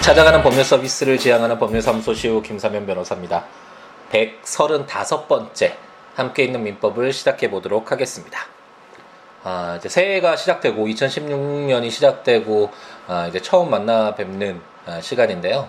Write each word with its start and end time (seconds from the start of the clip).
찾아가는 0.00 0.42
법률 0.42 0.64
서비스를 0.64 1.18
지향하는 1.18 1.58
법률사무소 1.58 2.14
시우 2.14 2.40
김사면 2.40 2.86
변호사입니다. 2.86 3.44
135번째 4.10 5.74
함께 6.14 6.44
있는 6.44 6.62
민법을 6.62 7.12
시작해 7.12 7.50
보도록 7.50 7.92
하겠습니다. 7.92 8.40
아, 9.44 9.76
이제 9.78 9.88
새해가 9.90 10.36
시작되고 10.36 10.86
2016년이 10.86 11.90
시작되고 11.90 12.70
아, 13.08 13.26
이제 13.28 13.40
처음 13.40 13.70
만나 13.70 14.14
뵙는 14.14 14.60
아, 14.86 15.00
시간인데요. 15.02 15.68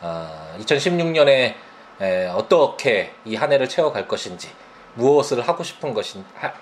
아, 0.00 0.54
2016년에 0.58 1.54
에, 2.00 2.26
어떻게 2.28 3.12
이 3.24 3.36
한 3.36 3.52
해를 3.52 3.68
채워갈 3.68 4.08
것인지 4.08 4.50
무엇을 4.94 5.46
하고 5.46 5.62
싶은 5.62 5.92
것인 5.94 6.24
하, 6.34 6.52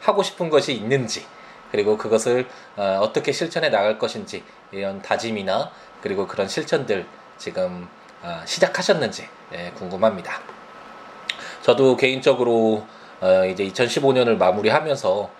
하고 0.00 0.22
싶은 0.22 0.48
것이 0.50 0.72
있는지 0.72 1.24
그리고 1.70 1.96
그것을 1.96 2.46
어, 2.76 3.10
떻게 3.14 3.32
실천해 3.32 3.70
나갈 3.70 3.98
것인지 3.98 4.42
이런 4.72 5.00
다짐이나 5.00 5.70
그리고 6.02 6.26
그런 6.26 6.48
실천들 6.48 7.06
지금 7.38 7.88
어, 8.22 8.40
시작하셨는지 8.44 9.28
예, 9.54 9.70
궁금합니다. 9.76 10.40
저도 11.62 11.96
개인적으로 11.96 12.84
어, 13.20 13.44
이제 13.46 13.64
2015년을 13.66 14.36
마무리하면서 14.36 15.30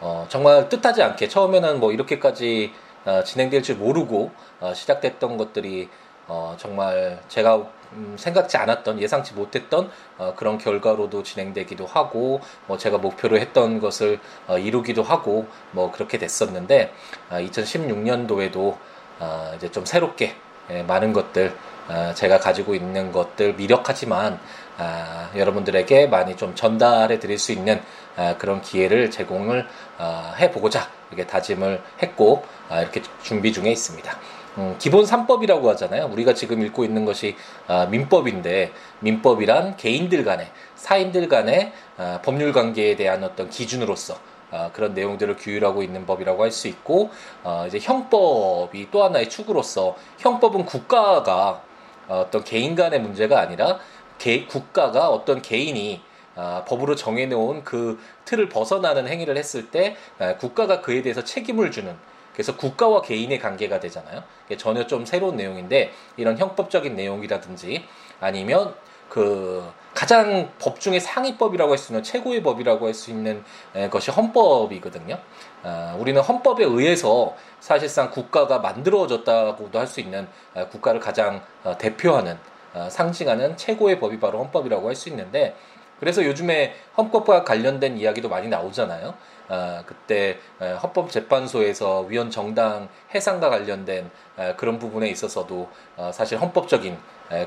어, 0.00 0.26
정말 0.28 0.68
뜻하지 0.68 1.02
않게 1.02 1.28
처음에는 1.28 1.80
뭐 1.80 1.92
이렇게까지 1.92 2.72
어, 3.04 3.22
진행될 3.24 3.62
줄 3.62 3.76
모르고 3.76 4.30
어, 4.60 4.72
시작됐던 4.74 5.36
것들이 5.36 5.88
어, 6.28 6.54
정말 6.58 7.20
제가 7.28 7.66
음, 7.92 8.14
생각지 8.16 8.56
않았던 8.56 9.00
예상치 9.00 9.34
못했던 9.34 9.90
어, 10.16 10.34
그런 10.36 10.58
결과로도 10.58 11.22
진행되기도 11.22 11.86
하고 11.86 12.40
뭐 12.66 12.78
제가 12.78 12.98
목표로 12.98 13.38
했던 13.38 13.80
것을 13.80 14.20
어, 14.46 14.58
이루기도 14.58 15.02
하고 15.02 15.46
뭐 15.72 15.90
그렇게 15.90 16.18
됐었는데 16.18 16.92
어, 17.30 17.34
2016년도에도 17.34 18.76
어, 19.20 19.52
이제 19.56 19.70
좀 19.70 19.84
새롭게 19.84 20.34
예, 20.70 20.82
많은 20.82 21.12
것들 21.12 21.54
어, 21.88 22.12
제가 22.14 22.38
가지고 22.38 22.74
있는 22.74 23.12
것들 23.12 23.54
미력하지만 23.54 24.38
아, 24.78 25.30
여러분들에게 25.36 26.06
많이 26.06 26.36
좀 26.36 26.54
전달해 26.54 27.18
드릴 27.18 27.38
수 27.38 27.52
있는 27.52 27.82
아, 28.16 28.36
그런 28.38 28.62
기회를 28.62 29.10
제공을 29.10 29.66
어, 29.98 30.32
해보고자 30.38 30.88
이렇게 31.10 31.26
다짐을 31.26 31.82
했고 32.02 32.44
아, 32.68 32.80
이렇게 32.80 33.02
준비 33.22 33.52
중에 33.52 33.70
있습니다. 33.70 34.18
음, 34.58 34.74
기본 34.78 35.04
3법이라고 35.04 35.64
하잖아요. 35.66 36.06
우리가 36.12 36.34
지금 36.34 36.62
읽고 36.62 36.84
있는 36.84 37.04
것이 37.04 37.36
아, 37.68 37.86
민법인데 37.86 38.72
민법이란 39.00 39.76
개인들 39.76 40.24
간의 40.24 40.50
사인들 40.76 41.28
간의 41.28 41.72
아, 41.98 42.20
법률 42.22 42.52
관계에 42.52 42.96
대한 42.96 43.22
어떤 43.22 43.50
기준으로서 43.50 44.18
아, 44.50 44.70
그런 44.72 44.94
내용들을 44.94 45.36
규율하고 45.36 45.82
있는 45.82 46.06
법이라고 46.06 46.42
할 46.42 46.50
수 46.50 46.68
있고 46.68 47.10
어, 47.44 47.64
이제 47.66 47.78
형법이 47.78 48.90
또 48.90 49.04
하나의 49.04 49.28
축으로서 49.30 49.96
형법은 50.18 50.64
국가가 50.64 51.62
어떤 52.08 52.42
개인 52.42 52.74
간의 52.74 53.00
문제가 53.00 53.40
아니라 53.40 53.78
개, 54.18 54.46
국가가 54.46 55.08
어떤 55.08 55.40
개인이 55.40 56.02
아, 56.36 56.64
법으로 56.66 56.94
정해놓은 56.96 57.64
그 57.64 58.00
틀을 58.24 58.48
벗어나는 58.48 59.08
행위를 59.08 59.36
했을 59.36 59.70
때 59.70 59.96
아, 60.18 60.36
국가가 60.36 60.80
그에 60.80 61.02
대해서 61.02 61.22
책임을 61.22 61.70
주는 61.70 61.96
그래서 62.32 62.56
국가와 62.56 63.02
개인의 63.02 63.38
관계가 63.38 63.80
되잖아요. 63.80 64.22
전혀 64.56 64.86
좀 64.86 65.04
새로운 65.04 65.36
내용인데 65.36 65.92
이런 66.16 66.38
형법적인 66.38 66.96
내용이라든지 66.96 67.84
아니면 68.20 68.74
그 69.10 69.62
가장 69.92 70.48
법 70.58 70.80
중에 70.80 70.98
상위법이라고 71.00 71.72
할 71.72 71.78
수 71.78 71.92
있는 71.92 72.02
최고의 72.02 72.42
법이라고 72.42 72.86
할 72.86 72.94
수 72.94 73.10
있는 73.10 73.44
것이 73.90 74.10
헌법이거든요. 74.10 75.18
아, 75.62 75.94
우리는 75.98 76.18
헌법에 76.22 76.64
의해서 76.64 77.34
사실상 77.60 78.10
국가가 78.10 78.60
만들어졌다고도 78.60 79.78
할 79.78 79.86
수 79.86 80.00
있는 80.00 80.26
아, 80.54 80.66
국가를 80.68 81.00
가장 81.00 81.42
어, 81.64 81.76
대표하는 81.76 82.38
어, 82.72 82.88
상징하는 82.88 83.56
최고의 83.56 83.98
법이 84.00 84.20
바로 84.20 84.38
헌법이라고 84.38 84.88
할 84.88 84.94
수 84.94 85.08
있는데 85.10 85.54
그래서 85.98 86.24
요즘에 86.24 86.74
헌법과 86.96 87.44
관련된 87.44 87.98
이야기도 87.98 88.30
많이 88.30 88.48
나오잖아요. 88.48 89.12
아, 89.48 89.82
그때 89.84 90.38
헌법재판소에서 90.82 92.02
위헌 92.02 92.30
정당 92.30 92.88
해상과 93.14 93.50
관련된 93.50 94.08
그런 94.56 94.78
부분에 94.78 95.08
있어서도 95.10 95.68
어, 95.96 96.10
사실 96.14 96.38
헌법적인 96.40 96.96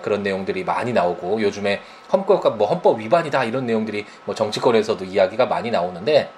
그런 0.01 0.23
내용들이 0.23 0.63
많이 0.63 0.94
나오고 0.94 1.41
요즘에 1.41 1.81
헌법과 2.11 2.51
뭐 2.51 2.67
헌법 2.67 2.99
위반이다 2.99 3.44
이런 3.44 3.66
내용들이 3.66 4.05
뭐 4.25 4.33
정치권에서도 4.33 5.03
이야기가 5.05 5.45
많이 5.45 5.71
나오는데 5.71 6.31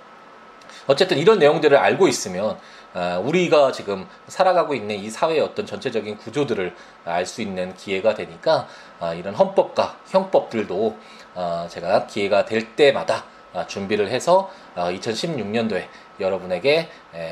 어쨌든 0.87 1.17
이런 1.17 1.39
내용들을 1.39 1.75
알고 1.77 2.07
있으면 2.07 2.57
아, 2.93 3.17
우리가 3.17 3.71
지금 3.71 4.07
살아가고 4.27 4.73
있는 4.73 4.95
이 4.95 5.09
사회의 5.09 5.41
어떤 5.41 5.65
전체적인 5.65 6.17
구조들을 6.17 6.73
알 7.03 7.25
수 7.25 7.41
있는 7.41 7.75
기회가 7.75 8.13
되니까 8.13 8.67
아, 8.99 9.13
이런 9.13 9.35
헌법과 9.35 9.97
형법들도 10.07 10.97
아, 11.35 11.67
제가 11.69 12.07
기회가 12.07 12.45
될 12.45 12.75
때마다 12.75 13.25
준비를 13.67 14.09
해서 14.09 14.51
2016년도에 14.75 15.85
여러분에게 16.19 16.89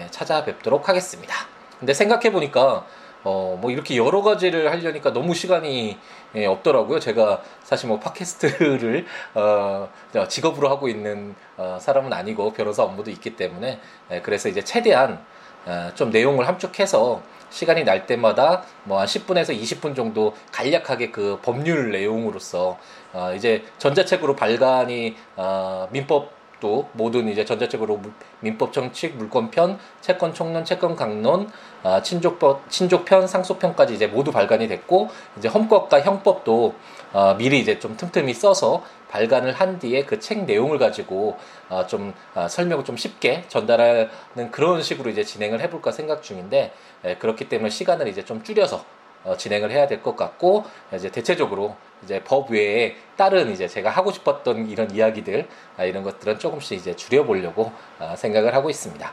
찾아뵙도록 0.09 0.87
하겠습니다. 0.87 1.35
근데 1.79 1.93
생각해 1.93 2.31
보니까 2.31 2.85
어, 3.23 3.57
뭐 3.61 3.71
이렇게 3.71 3.97
여러 3.97 4.21
가지를 4.21 4.71
하려니까 4.71 5.13
너무 5.13 5.33
시간이 5.33 5.97
예, 6.35 6.45
없더라고요. 6.45 6.99
제가 6.99 7.41
사실 7.63 7.87
뭐 7.87 7.99
팟캐스트를 7.99 9.05
어, 9.35 9.89
직업으로 10.27 10.69
하고 10.69 10.87
있는 10.87 11.35
어, 11.57 11.77
사람은 11.79 12.11
아니고 12.11 12.53
변호사 12.53 12.83
업무도 12.83 13.11
있기 13.11 13.35
때문에 13.35 13.79
예, 14.11 14.21
그래서 14.21 14.49
이제 14.49 14.63
최대한 14.63 15.23
어, 15.65 15.91
좀 15.95 16.09
내용을 16.11 16.47
함축해서 16.47 17.21
시간이 17.49 17.83
날 17.83 18.07
때마다 18.07 18.63
뭐 18.83 18.99
한 18.99 19.05
10분에서 19.05 19.57
20분 19.57 19.95
정도 19.95 20.33
간략하게 20.51 21.11
그 21.11 21.39
법률 21.43 21.91
내용으로서 21.91 22.77
어, 23.13 23.31
이제 23.35 23.63
전자책으로 23.77 24.35
발간이 24.35 25.15
어, 25.35 25.87
민법 25.91 26.42
또 26.63 26.87
모든 26.93 27.27
이제 27.27 27.43
전자책으로 27.43 27.99
민법 28.39 28.71
정칙, 28.71 29.17
물권편, 29.17 29.77
채권 29.99 30.33
총론, 30.33 30.63
채권 30.63 30.95
강론, 30.95 31.51
아, 31.83 32.01
친족법, 32.01 32.69
친족편, 32.69 33.27
상속편까지 33.27 33.93
이제 33.93 34.07
모두 34.07 34.31
발간이 34.31 34.69
됐고 34.69 35.09
이제 35.37 35.49
헌법과 35.49 35.99
형법도 35.99 36.73
어, 37.11 37.35
미리 37.37 37.59
이제 37.59 37.79
좀 37.79 37.97
틈틈이 37.97 38.33
써서 38.33 38.81
발간을 39.09 39.51
한 39.51 39.77
뒤에 39.77 40.05
그 40.05 40.23
책 40.23 40.45
내용을 40.45 40.79
가지고 40.79 41.35
어, 41.69 41.85
좀 41.85 42.13
어, 42.33 42.47
설명을 42.47 42.85
좀 42.85 42.95
쉽게 42.95 43.43
전달하는 43.49 44.07
그런 44.51 44.81
식으로 44.81 45.09
이제 45.09 45.25
진행을 45.25 45.59
해볼까 45.59 45.91
생각 45.91 46.23
중인데 46.23 46.71
에, 47.03 47.15
그렇기 47.17 47.49
때문에 47.49 47.69
시간을 47.69 48.07
이제 48.07 48.23
좀 48.23 48.41
줄여서 48.41 48.85
어, 49.23 49.37
진행을 49.37 49.71
해야 49.71 49.87
될 49.87 50.01
것 50.01 50.15
같고 50.15 50.65
이제 50.93 51.09
대체적으로 51.09 51.75
이제 52.03 52.21
법 52.23 52.51
외에 52.51 52.95
다른 53.15 53.51
이제 53.51 53.67
제가 53.67 53.89
하고 53.89 54.11
싶었던 54.11 54.69
이런 54.69 54.91
이야기들 54.91 55.47
아, 55.77 55.85
이런 55.85 56.03
것들은 56.03 56.39
조금씩 56.39 56.77
이제 56.77 56.95
줄여보려고 56.95 57.71
아, 57.99 58.15
생각을 58.15 58.53
하고 58.53 58.69
있습니다. 58.69 59.11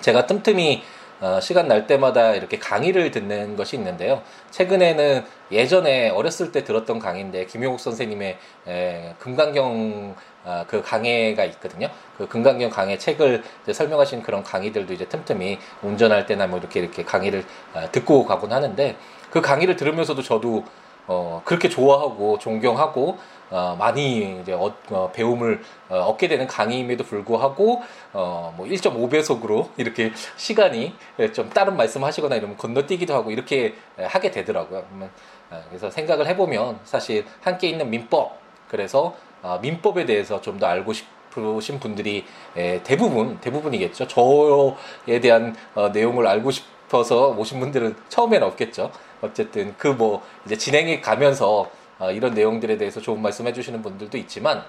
제가 0.00 0.26
틈틈이 0.26 0.82
어, 0.82 0.99
시간 1.40 1.68
날 1.68 1.86
때마다 1.86 2.34
이렇게 2.34 2.58
강의를 2.58 3.10
듣는 3.10 3.56
것이 3.56 3.76
있는데요. 3.76 4.22
최근에는 4.50 5.24
예전에 5.52 6.10
어렸을 6.10 6.52
때 6.52 6.64
들었던 6.64 6.98
강의인데 6.98 7.46
김용욱 7.46 7.78
선생님의 7.78 8.38
에, 8.68 9.14
금강경 9.18 10.14
아, 10.42 10.64
그 10.66 10.80
강의가 10.80 11.44
있거든요. 11.44 11.90
그 12.16 12.26
금강경 12.26 12.70
강의 12.70 12.98
책을 12.98 13.42
설명하신 13.70 14.22
그런 14.22 14.42
강의들도 14.42 14.94
이제 14.94 15.06
틈틈이 15.06 15.58
운전할 15.82 16.24
때나 16.24 16.46
뭐 16.46 16.58
이렇게 16.58 16.80
이렇게 16.80 17.04
강의를 17.04 17.44
아, 17.74 17.90
듣고 17.90 18.24
가곤 18.24 18.52
하는데 18.52 18.96
그 19.30 19.42
강의를 19.42 19.76
들으면서도 19.76 20.22
저도 20.22 20.64
어, 21.06 21.42
그렇게 21.44 21.68
좋아하고 21.68 22.38
존경하고 22.38 23.18
어, 23.50 23.76
많이 23.78 24.40
이제 24.40 24.52
어, 24.52 24.72
어, 24.90 25.10
배움을 25.12 25.60
어, 25.88 25.96
얻게 25.96 26.28
되는 26.28 26.46
강의임에도 26.46 27.04
불구하고 27.04 27.82
어, 28.12 28.54
뭐 28.56 28.66
1.5배속으로 28.66 29.68
이렇게 29.76 30.12
시간이 30.36 30.94
좀 31.32 31.50
다른 31.50 31.76
말씀하시거나 31.76 32.36
이러면 32.36 32.56
건너뛰기도 32.56 33.12
하고 33.14 33.30
이렇게 33.30 33.74
하게 33.98 34.30
되더라고요. 34.30 34.84
그러면, 34.88 35.10
어, 35.50 35.62
그래서 35.68 35.90
생각을 35.90 36.26
해보면 36.28 36.80
사실 36.84 37.24
함께 37.42 37.68
있는 37.68 37.90
민법 37.90 38.38
그래서 38.68 39.14
어, 39.42 39.58
민법에 39.62 40.06
대해서 40.06 40.40
좀 40.40 40.58
더 40.60 40.66
알고 40.66 40.92
싶으신 40.92 41.80
분들이 41.80 42.24
에, 42.56 42.82
대부분 42.82 43.38
대부분이겠죠. 43.40 44.06
저에 44.08 45.20
대한 45.20 45.56
어, 45.74 45.88
내용을 45.88 46.26
알고 46.26 46.50
싶어서 46.50 47.28
오신 47.30 47.58
분들은 47.60 47.96
처음에는 48.08 48.46
없겠죠. 48.48 48.90
어쨌든 49.22 49.74
그 49.78 49.88
뭐 49.88 50.22
이제 50.46 50.56
진행해 50.56 51.00
가면서 51.00 51.68
어, 52.00 52.10
이런 52.10 52.34
내용들에 52.34 52.76
대해서 52.78 53.00
좋은 53.00 53.22
말씀 53.22 53.46
해주시는 53.46 53.82
분들도 53.82 54.18
있지만 54.18 54.64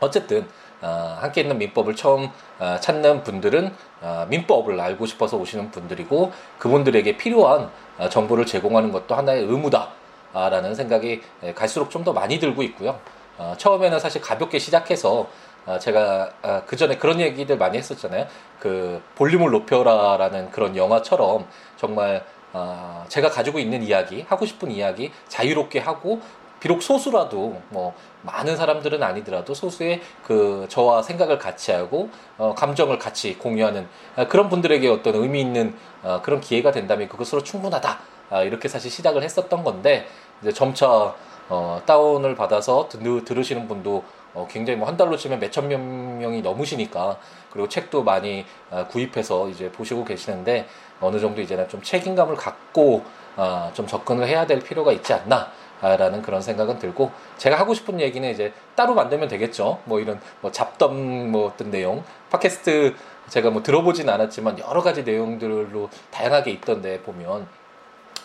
어쨌든 0.00 0.46
어, 0.82 1.16
함께 1.20 1.42
있는 1.42 1.58
민법을 1.58 1.94
처음 1.94 2.28
어, 2.58 2.76
찾는 2.80 3.22
분들은 3.22 3.72
어, 4.00 4.26
민법을 4.28 4.78
알고 4.80 5.06
싶어서 5.06 5.36
오시는 5.36 5.70
분들이고 5.70 6.32
그분들에게 6.58 7.16
필요한 7.16 7.70
어, 7.98 8.08
정보를 8.08 8.46
제공하는 8.46 8.90
것도 8.92 9.14
하나의 9.14 9.44
의무다라는 9.44 10.74
생각이 10.74 11.22
예, 11.44 11.54
갈수록 11.54 11.90
좀 11.90 12.04
더 12.04 12.12
많이 12.12 12.38
들고 12.38 12.62
있고요. 12.64 12.98
어, 13.38 13.54
처음에는 13.58 13.98
사실 14.00 14.20
가볍게 14.20 14.58
시작해서 14.58 15.28
어, 15.66 15.78
제가 15.78 16.30
어, 16.42 16.62
그 16.66 16.76
전에 16.76 16.96
그런 16.96 17.20
얘기들 17.20 17.58
많이 17.58 17.76
했었잖아요. 17.76 18.26
그 18.58 19.02
볼륨을 19.16 19.50
높여라라는 19.50 20.50
그런 20.50 20.74
영화처럼 20.76 21.46
정말 21.76 22.24
어, 22.52 23.04
제가 23.08 23.28
가지고 23.30 23.58
있는 23.58 23.82
이야기, 23.82 24.22
하고 24.28 24.44
싶은 24.46 24.70
이야기 24.70 25.12
자유롭게 25.28 25.78
하고 25.78 26.20
비록 26.60 26.82
소수라도 26.82 27.60
뭐 27.70 27.94
많은 28.22 28.56
사람들은 28.56 29.02
아니더라도 29.02 29.54
소수의 29.54 30.00
그 30.22 30.66
저와 30.68 31.02
생각을 31.02 31.38
같이 31.38 31.72
하고 31.72 32.10
어, 32.38 32.54
감정을 32.54 32.98
같이 32.98 33.36
공유하는 33.38 33.88
어, 34.16 34.28
그런 34.28 34.48
분들에게 34.48 34.86
어떤 34.88 35.14
의미 35.16 35.40
있는 35.40 35.74
어, 36.02 36.20
그런 36.22 36.40
기회가 36.40 36.70
된다면 36.70 37.08
그것으로 37.08 37.42
충분하다 37.42 37.98
아, 38.30 38.42
이렇게 38.42 38.68
사실 38.68 38.90
시작을 38.90 39.22
했었던 39.22 39.64
건데 39.64 40.06
이제 40.40 40.52
점차 40.52 41.14
어, 41.48 41.82
다운을 41.84 42.36
받아서 42.36 42.88
들, 42.88 43.24
들으시는 43.24 43.66
분도 43.66 44.04
어, 44.34 44.46
굉장히 44.48 44.78
뭐 44.78 44.88
한 44.88 44.96
달로 44.96 45.16
치면 45.16 45.40
몇천 45.40 45.66
명이 45.66 46.42
넘으시니까 46.42 47.18
그리고 47.50 47.68
책도 47.68 48.04
많이 48.04 48.44
어, 48.70 48.86
구입해서 48.88 49.48
이제 49.48 49.72
보시고 49.72 50.04
계시는데 50.04 50.68
어느 51.00 51.18
정도 51.18 51.40
이제는 51.40 51.68
좀 51.68 51.82
책임감을 51.82 52.36
갖고 52.36 53.02
어, 53.36 53.70
좀 53.74 53.86
접근을 53.86 54.26
해야 54.28 54.46
될 54.46 54.60
필요가 54.60 54.92
있지 54.92 55.12
않나. 55.12 55.50
라는 55.80 56.20
그런 56.20 56.42
생각은 56.42 56.78
들고 56.78 57.10
제가 57.38 57.58
하고 57.58 57.72
싶은 57.72 58.00
얘기는 58.00 58.28
이제 58.30 58.52
따로 58.74 58.94
만들면 58.94 59.28
되겠죠. 59.28 59.80
뭐 59.84 60.00
이런 60.00 60.20
뭐 60.40 60.52
잡담 60.52 61.30
뭐 61.30 61.46
어떤 61.46 61.70
내용 61.70 62.04
팟캐스트 62.30 62.94
제가 63.28 63.50
뭐 63.50 63.62
들어보진 63.62 64.08
않았지만 64.08 64.58
여러 64.58 64.82
가지 64.82 65.04
내용들로 65.04 65.88
다양하게 66.10 66.50
있던데 66.52 67.00
보면 67.00 67.46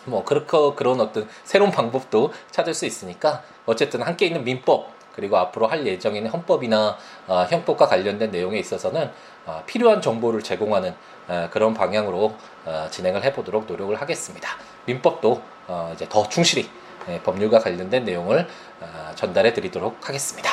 뭐 0.04 0.24
그렇게 0.24 0.56
그런 0.76 1.00
어떤 1.00 1.28
새로운 1.44 1.70
방법도 1.70 2.32
찾을 2.50 2.74
수 2.74 2.86
있으니까 2.86 3.42
어쨌든 3.64 4.02
함께 4.02 4.26
있는 4.26 4.44
민법 4.44 4.94
그리고 5.14 5.38
앞으로 5.38 5.66
할 5.66 5.86
예정인 5.86 6.26
헌법이나 6.26 6.98
어, 7.26 7.46
형법과 7.48 7.86
관련된 7.86 8.30
내용에 8.30 8.58
있어서는 8.58 9.10
어, 9.46 9.62
필요한 9.64 10.02
정보를 10.02 10.42
제공하는 10.42 10.94
어, 11.28 11.48
그런 11.50 11.72
방향으로 11.72 12.34
어, 12.66 12.86
진행을 12.90 13.24
해보도록 13.24 13.64
노력을 13.66 13.98
하겠습니다. 13.98 14.50
민법도 14.84 15.40
어, 15.68 15.90
이제 15.94 16.06
더 16.08 16.28
충실히 16.28 16.62
예, 16.64 16.85
법률과 17.24 17.58
관련된 17.60 18.04
내용을 18.04 18.46
어, 18.80 19.12
전달해 19.14 19.52
드리도록 19.52 20.08
하겠습니다. 20.08 20.50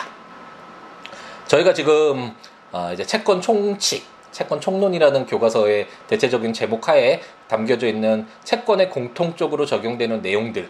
저희가 1.48 1.74
지금 1.74 2.34
어, 2.72 2.92
이제 2.94 3.06
채권 3.06 3.42
총칙, 3.42 4.06
채권 4.32 4.60
총론이라는 4.60 5.26
교과서의 5.28 5.88
대체적인 6.08 6.54
제목 6.54 6.88
하에 6.88 7.22
담겨져 7.48 7.88
있는 7.88 8.28
채권에 8.44 8.90
공통적으로 8.90 9.66
적용되는 9.66 10.22
내용들을 10.22 10.70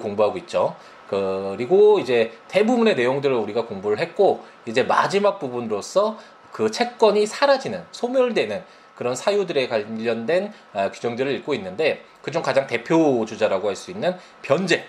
공부하고 0.00 0.38
있죠. 0.38 0.74
그리고 1.08 2.00
이제 2.00 2.32
대부분의 2.48 2.96
내용들을 2.96 3.36
우리가 3.36 3.66
공부를 3.66 3.98
했고 3.98 4.44
이제 4.66 4.82
마지막 4.82 5.38
부분으로서 5.38 6.18
그 6.50 6.70
채권이 6.70 7.26
사라지는 7.26 7.84
소멸되는 7.92 8.64
그런 8.96 9.14
사유들에 9.14 9.68
관련된 9.68 10.52
아, 10.72 10.90
규정들을 10.90 11.30
읽고 11.32 11.54
있는데 11.54 12.04
그중 12.22 12.42
가장 12.42 12.66
대표 12.66 13.24
주자라고 13.26 13.68
할 13.68 13.76
수 13.76 13.90
있는 13.90 14.16
변제 14.42 14.84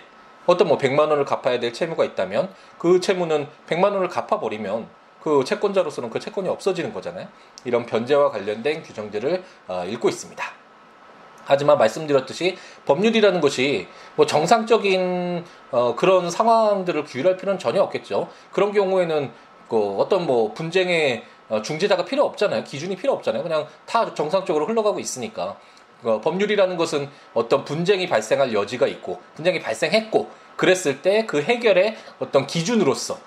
어떤 0.46 0.68
뭐 0.68 0.78
100만 0.78 1.00
원을 1.00 1.26
갚아야 1.26 1.60
될 1.60 1.74
채무가 1.74 2.04
있다면 2.06 2.54
그 2.78 3.00
채무는 3.00 3.48
100만 3.68 3.94
원을 3.94 4.08
갚아 4.08 4.40
버리면 4.40 4.88
그 5.22 5.44
채권자로서는 5.44 6.12
그 6.12 6.20
채권이 6.20 6.48
없어지는 6.50 6.94
거잖아요. 6.94 7.28
이런 7.64 7.86
변제와 7.86 8.30
관련된 8.30 8.84
규정들을 8.84 9.44
어, 9.68 9.84
읽고 9.86 10.08
있습니다. 10.08 10.44
하지만 11.46 11.78
말씀드렸듯이 11.78 12.58
법률이라는 12.86 13.42
것이 13.42 13.88
뭐 14.16 14.26
정상적인 14.26 15.44
어, 15.72 15.96
그런 15.96 16.30
상황들을 16.30 17.06
규율할 17.06 17.38
필요는 17.38 17.60
전혀 17.60 17.82
없겠죠. 17.82 18.30
그런 18.52 18.72
경우에는 18.72 19.32
그 19.70 19.96
어떤 19.98 20.26
뭐 20.26 20.54
분쟁의 20.54 21.24
어, 21.50 21.62
중재자가 21.62 22.06
필요 22.06 22.24
없잖아요. 22.26 22.64
기준이 22.64 22.96
필요 22.96 23.14
없잖아요. 23.14 23.44
그냥 23.44 23.68
다 23.86 24.14
정상적으로 24.14 24.66
흘러가고 24.66 25.00
있으니까. 25.00 25.58
어, 26.04 26.22
법률이라는 26.22 26.78
것은 26.78 27.10
어떤 27.34 27.66
분쟁이 27.66 28.08
발생할 28.08 28.54
여지가 28.54 28.88
있고 28.88 29.20
분쟁이 29.36 29.60
발생했고 29.60 30.30
그랬을 30.56 31.02
때 31.02 31.26
그 31.28 31.42
해결의 31.42 31.96
어떤 32.20 32.48
기준으로서 32.48 33.18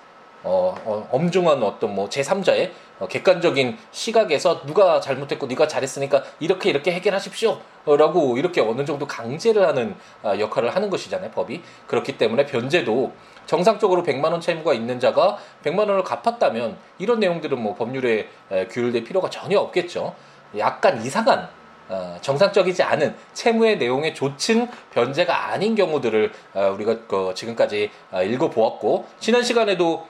어, 0.44 0.75
어, 0.85 1.09
엄중한 1.11 1.62
어떤 1.62 1.94
뭐 1.94 2.09
제3자의 2.09 2.70
어, 3.00 3.09
객관적인 3.09 3.76
시각에서 3.91 4.65
누가 4.67 5.00
잘못했고 5.00 5.47
네가 5.47 5.67
잘했으니까 5.67 6.23
이렇게 6.41 6.70
이렇게 6.70 6.93
해결하십시오. 6.93 7.61
라고 7.87 8.37
이렇게 8.37 8.61
어느 8.61 8.85
정도 8.85 9.06
강제를 9.06 9.67
하는 9.67 9.97
아, 10.23 10.38
역할을 10.38 10.75
하는 10.75 10.91
것이잖아요 10.91 11.31
법이. 11.31 11.62
그렇기 11.87 12.19
때문에 12.19 12.47
변제도 12.47 13.12
정상적으로 13.47 14.03
100만 14.03 14.31
원 14.31 14.41
채무가 14.41 14.75
있는 14.75 15.00
자가 15.00 15.38
100만 15.64 15.79
원을 15.81 16.05
갚았다면 16.05 16.76
이런 16.99 17.19
내용들은 17.19 17.61
뭐 17.61 17.75
법률에 17.75 18.29
규율될 18.71 19.05
필요가 19.05 19.31
전혀 19.31 19.59
없겠죠. 19.59 20.14
약간 20.59 21.03
이상한 21.03 21.49
어, 21.88 22.19
정상적이지 22.20 22.82
않은 22.82 23.14
채무의 23.32 23.79
내용에 23.79 24.12
좋친 24.12 24.69
변제가 24.93 25.50
아닌 25.50 25.75
경우들을 25.75 26.32
어, 26.55 26.73
우리가 26.75 26.99
그 27.06 27.32
지금까지 27.35 27.90
어, 28.11 28.23
읽어보았고 28.23 29.06
지난 29.20 29.43
시간에도 29.43 30.06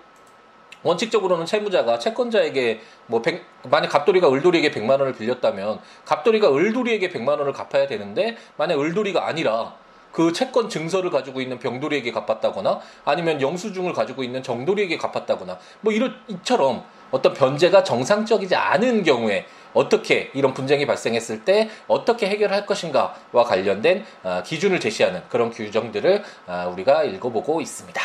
원칙적으로는 0.82 1.46
채무자가 1.46 1.98
채권자에게 1.98 2.80
뭐 3.06 3.20
100, 3.20 3.42
만약 3.64 3.88
갑돌이가 3.88 4.32
을돌이에게 4.32 4.70
100만 4.70 4.90
원을 4.90 5.12
빌렸다면 5.12 5.80
갑돌이가 6.04 6.54
을돌이에게 6.54 7.10
100만 7.10 7.30
원을 7.30 7.52
갚아야 7.52 7.86
되는데 7.86 8.36
만약 8.56 8.78
을돌이가 8.78 9.26
아니라 9.26 9.75
그 10.12 10.32
채권 10.32 10.69
증서를 10.69 11.10
가지고 11.10 11.40
있는 11.40 11.58
병돌이에게 11.58 12.12
갚았다거나 12.12 12.80
아니면 13.04 13.40
영수증을 13.40 13.92
가지고 13.92 14.22
있는 14.22 14.42
정돌이에게 14.42 14.96
갚았다거나 14.96 15.58
뭐 15.80 15.92
이런 15.92 16.14
이처럼 16.28 16.82
어떤 17.10 17.34
변제가 17.34 17.84
정상적이지 17.84 18.54
않은 18.54 19.02
경우에 19.02 19.46
어떻게 19.78 20.30
이런 20.34 20.54
분쟁이 20.54 20.86
발생했을 20.86 21.44
때 21.44 21.70
어떻게 21.86 22.28
해결할 22.28 22.66
것인가와 22.66 23.44
관련된 23.46 24.04
아, 24.25 24.42
기준을 24.42 24.80
제시하는 24.80 25.22
그런 25.28 25.50
규정들을 25.50 26.25
아, 26.46 26.66
우리가 26.66 27.04
읽어보고 27.04 27.60
있습니다. 27.60 28.00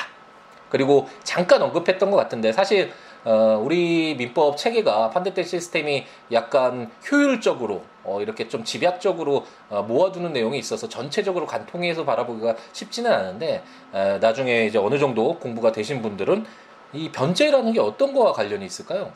그리고 0.69 1.07
잠깐 1.23 1.61
언급했던 1.63 2.11
것 2.11 2.17
같은데 2.17 2.51
사실 2.51 2.91
어, 3.25 3.59
우리 3.63 4.15
민법 4.15 4.57
체계가 4.57 5.09
판대된 5.09 5.45
시스템이 5.45 6.05
약간 6.31 6.91
효율적으로 7.09 7.83
어, 8.03 8.21
이렇게 8.21 8.47
좀 8.47 8.63
집약적으로 8.63 9.45
어, 9.69 9.81
모아두는 9.81 10.33
내용이 10.33 10.59
있어서 10.59 10.89
전체적으로 10.89 11.47
간통해서 11.47 12.05
바라보기가 12.05 12.55
쉽지는 12.73 13.11
않은데 13.11 13.63
에, 13.93 14.17
나중에 14.19 14.65
이제 14.65 14.77
어느 14.77 14.99
정도 14.99 15.39
공부가 15.39 15.71
되신 15.71 16.01
분들은 16.01 16.45
이 16.93 17.09
변제라는 17.11 17.73
게 17.73 17.79
어떤 17.79 18.13
거와 18.13 18.33
관련이 18.33 18.65
있을까요? 18.65 19.11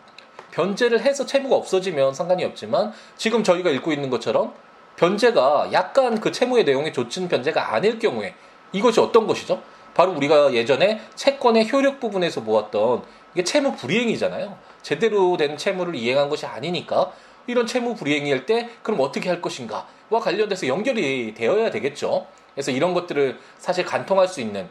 변제를 0.58 1.02
해서 1.02 1.24
채무가 1.24 1.56
없어지면 1.56 2.16
상관이 2.16 2.44
없지만 2.44 2.92
지금 3.16 3.44
저희가 3.44 3.70
읽고 3.70 3.92
있는 3.92 4.10
것처럼 4.10 4.54
변제가 4.96 5.70
약간 5.72 6.20
그 6.20 6.32
채무의 6.32 6.64
내용에 6.64 6.92
좋은 6.92 7.28
변제가 7.28 7.76
아닐 7.76 8.00
경우에 8.00 8.34
이것이 8.72 9.00
어떤 9.00 9.28
것이죠? 9.28 9.62
바로 9.94 10.14
우리가 10.14 10.54
예전에 10.54 11.00
채권의 11.14 11.72
효력 11.72 12.00
부분에서 12.00 12.42
모았던 12.42 13.04
이게 13.36 13.44
채무 13.44 13.76
불이행이잖아요. 13.76 14.58
제대로 14.82 15.38
된 15.38 15.58
채무를 15.58 15.94
이행한 15.94 16.28
것이 16.28 16.48
아니니까 16.48 17.12
이런 17.46 17.68
채무 17.68 17.94
불이행일 17.94 18.48
때 18.48 18.70
그럼 18.82 19.00
어떻게 19.02 19.30
할 19.30 19.42
것인가와 19.42 20.20
관련돼서 20.20 20.68
연결이 20.68 21.36
되어야 21.36 21.70
되겠죠. 21.70 22.26
그래서 22.56 22.72
이런 22.72 22.96
것들을 22.96 23.38
사실 23.60 23.86
간통할 23.86 24.28
수 24.28 24.42
있는 24.42 24.68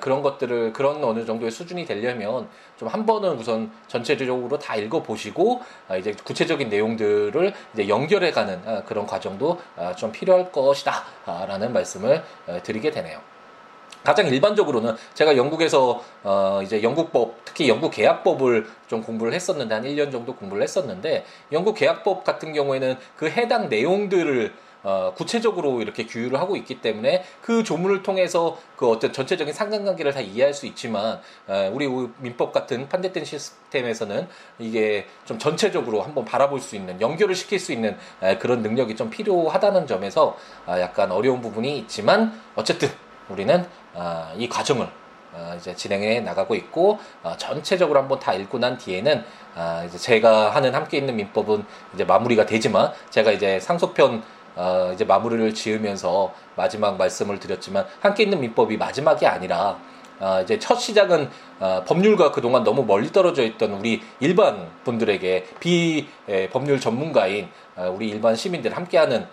그런 0.00 0.22
것들을 0.22 0.72
그런 0.72 1.04
어느 1.04 1.24
정도의 1.24 1.50
수준이 1.50 1.84
되려면 1.84 2.48
좀 2.76 2.88
한 2.88 3.06
번은 3.06 3.36
우선 3.36 3.70
전체적으로 3.86 4.58
다 4.58 4.74
읽어보시고 4.76 5.60
아, 5.88 5.96
이제 5.96 6.14
구체적인 6.24 6.68
내용들을 6.68 7.52
이제 7.74 7.88
연결해가는 7.88 8.62
아, 8.66 8.82
그런 8.84 9.06
과정도 9.06 9.60
아, 9.76 9.94
좀 9.94 10.10
필요할 10.10 10.50
것이다라는 10.50 11.72
말씀을 11.72 12.22
드리게 12.62 12.90
되네요. 12.90 13.20
가장 14.04 14.26
일반적으로는 14.28 14.94
제가 15.14 15.36
영국에서 15.36 16.02
어 16.22 16.60
이제 16.62 16.82
영국법 16.82 17.44
특히 17.44 17.68
영국 17.68 17.90
계약법을 17.90 18.66
좀 18.86 19.02
공부를 19.02 19.34
했었는데 19.34 19.74
한 19.74 19.84
1년 19.84 20.12
정도 20.12 20.34
공부를 20.36 20.62
했었는데 20.62 21.24
영국 21.52 21.74
계약법 21.74 22.24
같은 22.24 22.52
경우에는 22.52 22.96
그 23.16 23.28
해당 23.28 23.68
내용들을 23.68 24.54
어, 24.82 25.12
구체적으로 25.16 25.82
이렇게 25.82 26.06
규율을 26.06 26.40
하고 26.40 26.56
있기 26.56 26.80
때문에 26.80 27.24
그 27.42 27.64
조문을 27.64 28.02
통해서 28.02 28.58
그 28.76 28.88
어떤 28.88 29.12
전체적인 29.12 29.52
상관관계를 29.52 30.12
다 30.12 30.20
이해할 30.20 30.54
수 30.54 30.66
있지만 30.66 31.20
어, 31.46 31.70
우리 31.72 31.88
민법 32.18 32.52
같은 32.52 32.88
판대된 32.88 33.24
시스템에서는 33.24 34.28
이게 34.58 35.06
좀 35.24 35.38
전체적으로 35.38 36.02
한번 36.02 36.24
바라볼 36.24 36.60
수 36.60 36.76
있는 36.76 37.00
연결을 37.00 37.34
시킬 37.34 37.58
수 37.58 37.72
있는 37.72 37.96
에, 38.22 38.38
그런 38.38 38.62
능력이 38.62 38.96
좀 38.96 39.10
필요하다는 39.10 39.86
점에서 39.86 40.36
아, 40.66 40.80
약간 40.80 41.10
어려운 41.10 41.40
부분이 41.40 41.78
있지만 41.78 42.40
어쨌든 42.54 42.88
우리는 43.28 43.66
아, 43.94 44.32
이 44.36 44.48
과정을 44.48 44.88
아, 45.34 45.54
이제 45.56 45.74
진행해 45.74 46.20
나가고 46.20 46.54
있고 46.54 46.98
아, 47.22 47.36
전체적으로 47.36 48.00
한번 48.00 48.18
다 48.18 48.32
읽고 48.32 48.58
난 48.58 48.78
뒤에는 48.78 49.24
이제 49.86 49.98
제가 49.98 50.54
하는 50.54 50.72
함께 50.72 50.98
있는 50.98 51.16
민법은 51.16 51.64
이제 51.94 52.04
마무리가 52.04 52.46
되지만 52.46 52.92
제가 53.10 53.32
이제 53.32 53.58
상속편 53.58 54.22
이제 54.94 55.04
마무리를 55.04 55.54
지으면서 55.54 56.32
마지막 56.56 56.96
말씀을 56.96 57.38
드렸지만 57.38 57.86
함께 58.00 58.24
있는 58.24 58.40
민법이 58.40 58.76
마지막이 58.76 59.26
아니라 59.26 59.78
이제 60.42 60.58
첫 60.58 60.80
시작은 60.80 61.30
법률과 61.86 62.32
그동안 62.32 62.64
너무 62.64 62.84
멀리 62.84 63.12
떨어져 63.12 63.44
있던 63.44 63.72
우리 63.74 64.02
일반 64.18 64.68
분들에게 64.84 65.46
비 65.60 66.08
법률 66.50 66.80
전문가인 66.80 67.48
우리 67.94 68.08
일반 68.08 68.34
시민들 68.34 68.76
함께하는 68.76 69.26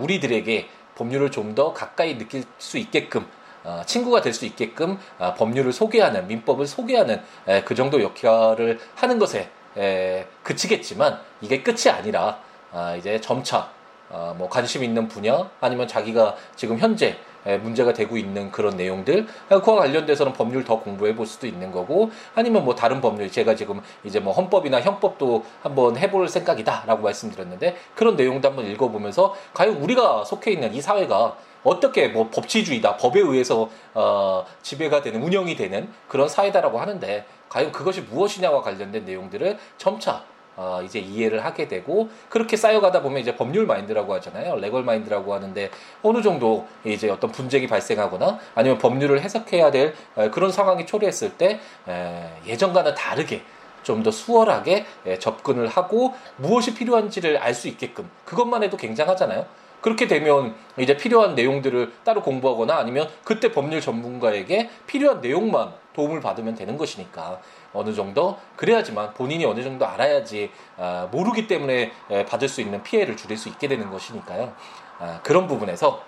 우리들에게 0.00 0.68
법률을 0.94 1.30
좀 1.30 1.54
더 1.54 1.72
가까이 1.72 2.18
느낄 2.18 2.44
수 2.58 2.78
있게끔 2.78 3.26
어, 3.64 3.82
친구가 3.86 4.20
될 4.20 4.32
수 4.32 4.46
있게끔 4.46 4.98
어, 5.18 5.34
법률을 5.34 5.72
소개하는 5.72 6.26
민법을 6.28 6.66
소개하는 6.66 7.20
에, 7.46 7.62
그 7.64 7.74
정도 7.74 8.02
역할을 8.02 8.78
하는 8.94 9.18
것에 9.18 9.50
에, 9.76 10.26
그치겠지만 10.42 11.20
이게 11.40 11.62
끝이 11.62 11.88
아니라 11.90 12.40
아, 12.72 12.94
이제 12.96 13.20
점차 13.20 13.70
어, 14.10 14.34
뭐 14.36 14.48
관심 14.48 14.82
있는 14.82 15.08
분야 15.08 15.50
아니면 15.60 15.86
자기가 15.86 16.36
지금 16.56 16.78
현재 16.78 17.16
문제가 17.62 17.92
되고 17.92 18.16
있는 18.16 18.50
그런 18.50 18.76
내용들 18.76 19.26
그와 19.48 19.76
관련돼서는 19.78 20.32
법률 20.32 20.64
더 20.64 20.80
공부해 20.80 21.14
볼 21.14 21.26
수도 21.26 21.46
있는 21.46 21.72
거고 21.72 22.10
아니면 22.34 22.64
뭐 22.64 22.74
다른 22.74 23.00
법률 23.00 23.30
제가 23.30 23.54
지금 23.54 23.80
이제 24.04 24.20
뭐 24.20 24.32
헌법이나 24.34 24.80
형법도 24.80 25.44
한번 25.62 25.96
해볼 25.96 26.28
생각이다라고 26.28 27.02
말씀드렸는데 27.02 27.76
그런 27.94 28.16
내용도 28.16 28.48
한번 28.48 28.66
읽어보면서 28.66 29.34
과연 29.54 29.76
우리가 29.76 30.24
속해 30.24 30.50
있는 30.50 30.74
이 30.74 30.80
사회가 30.80 31.36
어떻게 31.64 32.08
뭐 32.08 32.28
법치주의다 32.30 32.96
법에 32.96 33.20
의해서 33.20 33.68
어, 33.94 34.44
지배가 34.62 35.02
되는 35.02 35.22
운영이 35.22 35.56
되는 35.56 35.88
그런 36.06 36.28
사회다라고 36.28 36.80
하는데 36.80 37.24
과연 37.48 37.72
그것이 37.72 38.02
무엇이냐와 38.02 38.62
관련된 38.62 39.04
내용들을 39.04 39.58
점차 39.76 40.22
어, 40.60 40.80
이제 40.84 40.98
이해를 40.98 41.44
하게 41.44 41.68
되고 41.68 42.08
그렇게 42.28 42.56
쌓여가다 42.56 43.00
보면 43.00 43.20
이제 43.20 43.36
법률 43.36 43.64
마인드라고 43.64 44.12
하잖아요. 44.14 44.56
레걸 44.56 44.82
마인드라고 44.82 45.32
하는데 45.32 45.70
어느 46.02 46.20
정도 46.20 46.66
이제 46.84 47.08
어떤 47.08 47.30
분쟁이 47.30 47.68
발생하거나 47.68 48.40
아니면 48.56 48.78
법률을 48.78 49.20
해석해야 49.20 49.70
될 49.70 49.94
에, 50.16 50.30
그런 50.30 50.50
상황이 50.50 50.84
초래했을 50.84 51.30
때 51.38 51.60
에, 51.88 52.28
예전과는 52.46 52.96
다르게 52.96 53.42
좀 53.84 54.02
더 54.02 54.10
수월하게 54.10 54.84
에, 55.06 55.18
접근을 55.20 55.68
하고 55.68 56.12
무엇이 56.36 56.74
필요한지를 56.74 57.38
알 57.38 57.54
수 57.54 57.68
있게끔 57.68 58.10
그것만 58.24 58.62
해도 58.64 58.76
굉장하잖아요. 58.76 59.46
그렇게 59.80 60.08
되면 60.08 60.56
이제 60.76 60.96
필요한 60.96 61.36
내용들을 61.36 61.92
따로 62.04 62.20
공부하거나 62.22 62.76
아니면 62.76 63.08
그때 63.22 63.52
법률 63.52 63.80
전문가에게 63.80 64.68
필요한 64.88 65.20
내용만 65.20 65.72
도움을 65.94 66.20
받으면 66.20 66.56
되는 66.56 66.76
것이니까 66.76 67.40
어느 67.74 67.94
정도 67.94 68.38
그래야지만 68.56 69.14
본인이 69.14 69.44
어느 69.44 69.62
정도 69.62 69.86
알아야지 69.86 70.50
아, 70.76 71.08
모르기 71.10 71.46
때문에 71.46 71.92
받을 72.28 72.48
수 72.48 72.60
있는 72.60 72.82
피해를 72.82 73.16
줄일 73.16 73.36
수 73.36 73.48
있게 73.48 73.68
되는 73.68 73.90
것이니까요. 73.90 74.52
아, 74.98 75.20
그런 75.22 75.46
부분에서 75.46 76.02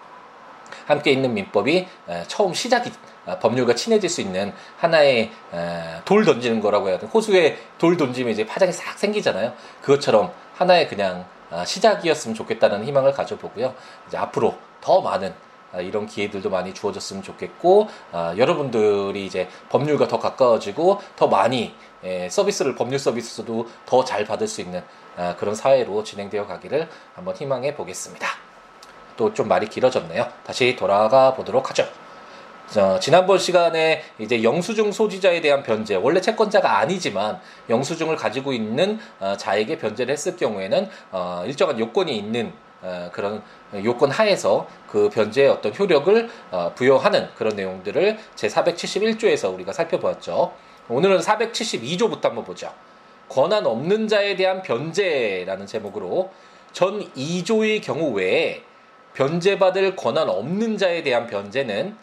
함께 0.87 1.11
있는 1.11 1.35
민법이 1.35 1.87
처음 2.29 2.55
시작이 2.55 2.93
아, 3.27 3.39
법률과 3.39 3.75
친해질 3.75 4.09
수 4.09 4.21
있는 4.21 4.53
하나의 4.79 5.31
돌 6.05 6.25
던지는 6.25 6.61
거라고 6.61 6.89
해야 6.89 6.99
되나 6.99 7.11
호수에 7.11 7.59
돌 7.79 7.97
던지면 7.97 8.33
이제 8.33 8.47
파장이 8.47 8.73
싹 8.73 8.99
생기잖아요. 8.99 9.53
그것처럼 9.83 10.33
하나의 10.55 10.89
그냥 10.89 11.27
시작이었으면 11.65 12.35
좋겠다는 12.35 12.85
희망을 12.85 13.13
가져보고요. 13.13 13.75
이제 14.07 14.17
앞으로 14.17 14.57
더 14.81 15.01
많은 15.01 15.31
아, 15.31 15.50
이런 15.79 16.07
기회들도 16.07 16.51
많이 16.51 16.75
주어졌으면 16.75 17.23
좋겠고 17.23 17.89
아, 18.13 18.35
여러분들이 18.37 19.25
이제 19.25 19.49
법률과 19.69 20.09
더 20.09 20.19
가까워지고 20.19 21.01
더 21.17 21.29
많이 21.29 21.75
예, 22.03 22.29
서비스를 22.29 22.75
법률 22.75 22.99
서비스도 22.99 23.69
더 23.87 24.05
잘 24.05 24.25
받을 24.25 24.47
수 24.49 24.61
있는 24.61 24.83
아, 25.17 25.37
그런 25.37 25.55
사회로 25.55 26.03
진행되어 26.03 26.47
가기를 26.47 26.89
한번 27.15 27.37
희망해 27.37 27.75
보겠습니다. 27.75 28.27
또 29.17 29.35
좀 29.35 29.49
말이 29.49 29.69
길어졌네요. 29.69 30.27
다시 30.45 30.75
돌아가 30.77 31.35
보도록 31.35 31.69
하죠. 31.71 31.87
어, 32.79 32.99
지난번 33.01 33.39
시간에 33.39 34.03
이제 34.19 34.43
영수증 34.45 34.93
소지자에 34.93 35.41
대한 35.41 35.63
변제, 35.65 35.97
원래 35.97 36.21
채권자가 36.21 36.79
아니지만 36.79 37.41
영수증을 37.69 38.17
가지고 38.17 38.53
있는 38.53 38.99
어, 39.19 39.37
자에게 39.37 39.77
변제를 39.77 40.13
했을 40.13 40.37
경우에는 40.37 40.89
어, 41.11 41.43
일정한 41.47 41.79
요건이 41.79 42.17
있는 42.17 42.47
어, 42.47 42.70
그런 43.13 43.43
요건 43.85 44.11
하에서 44.11 44.67
그 44.89 45.11
변제의 45.11 45.49
어떤 45.49 45.75
효력을 45.77 46.31
어, 46.51 46.73
부여하는 46.75 47.29
그런 47.37 47.55
내용들을 47.57 48.19
제 48.35 48.49
471조에서 48.49 49.53
우리가 49.55 49.73
살펴보았죠. 49.73 50.53
오늘은 50.89 51.19
472조부터 51.19 52.23
한번 52.23 52.45
보죠. 52.45 52.73
권한 53.29 53.65
없는 53.65 54.09
자에 54.09 54.35
대한 54.35 54.63
변제라는 54.63 55.67
제목으로 55.67 56.31
전 56.73 57.01
2조의 57.15 57.83
경우 57.83 58.11
외에 58.13 58.63
변제받을 59.15 59.97
권한 59.97 60.29
없는 60.29 60.79
자에 60.79 61.03
대한 61.03 61.27
변제는 61.27 61.97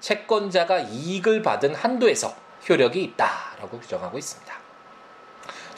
채권자가 0.00 0.80
이익을 0.80 1.42
받은 1.42 1.74
한도에서 1.74 2.34
효력이 2.68 3.02
있다라고 3.02 3.78
규정하고 3.80 4.18
있습니다. 4.18 4.57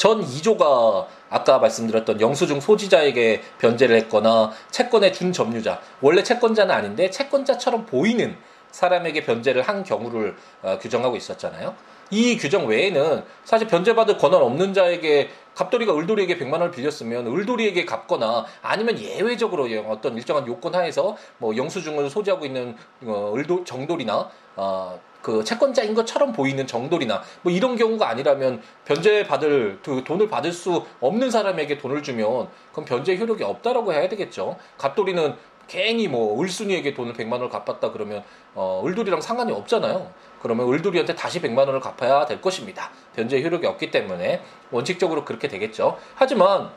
전 0.01 0.25
2조가 0.25 1.09
아까 1.29 1.59
말씀드렸던 1.59 2.23
영수증 2.23 2.61
소지자에게 2.61 3.43
변제를 3.59 3.97
했거나 3.97 4.51
채권의 4.71 5.13
준점유자 5.13 5.79
원래 6.01 6.23
채권자는 6.23 6.75
아닌데 6.75 7.11
채권자처럼 7.11 7.85
보이는 7.85 8.35
사람에게 8.71 9.25
변제를 9.25 9.61
한 9.61 9.85
경우를 9.85 10.37
어, 10.63 10.79
규정하고 10.81 11.17
있었잖아요. 11.17 11.75
이 12.09 12.39
규정 12.39 12.67
외에는 12.67 13.25
사실 13.45 13.67
변제받을 13.69 14.17
권한 14.17 14.41
없는 14.41 14.73
자에게 14.73 15.29
갑돌이가 15.55 15.97
을돌이에게 15.97 16.39
100만 16.39 16.53
원을 16.55 16.71
빌렸으면 16.71 17.27
을돌이에게 17.27 17.85
갚거나 17.85 18.47
아니면 18.63 18.99
예외적으로 18.99 19.69
어떤 19.89 20.17
일정한 20.17 20.47
요건 20.47 20.75
하에서 20.75 21.17
뭐 21.39 21.57
영수증을 21.57 22.09
소지하고 22.11 22.47
있는 22.47 22.77
어, 23.05 23.33
을도 23.37 23.65
정돌이나 23.65 24.31
어, 24.57 25.01
그 25.23 25.45
채권자인 25.45 25.95
것처럼 25.95 26.33
보이는 26.33 26.67
정돌이나 26.67 27.23
뭐 27.43 27.53
이런 27.53 27.77
경우가 27.77 28.09
아니라면 28.09 28.63
변제 28.85 29.27
받을 29.27 29.79
그 29.83 30.03
돈을 30.05 30.29
받을 30.29 30.53
수 30.53 30.85
없는 31.01 31.31
사람에게 31.31 31.79
돈을 31.79 32.03
주면 32.03 32.49
그럼 32.73 32.85
변제 32.87 33.17
효력이 33.17 33.45
없다라고 33.45 33.93
해야 33.93 34.09
되겠죠. 34.09 34.57
갑돌이는 34.79 35.35
괜히 35.67 36.09
뭐 36.09 36.43
을순이에게 36.43 36.95
돈을 36.95 37.13
100만 37.13 37.33
원을 37.33 37.49
갚았다 37.49 37.93
그러면 37.93 38.25
어 38.55 38.83
을돌이랑 38.85 39.21
상관이 39.21 39.53
없잖아요. 39.53 40.13
그러면 40.43 40.73
을돌이한테 40.73 41.15
다시 41.15 41.41
100만 41.41 41.59
원을 41.59 41.81
갚아야 41.81 42.27
될 42.27 42.41
것입니다. 42.41 42.91
변제 43.15 43.43
효력이 43.43 43.67
없기 43.67 43.91
때문에 43.91 44.43
원칙적으로 44.71 45.25
그렇게 45.25 45.49
되겠죠. 45.49 45.99
하지만 46.15 46.71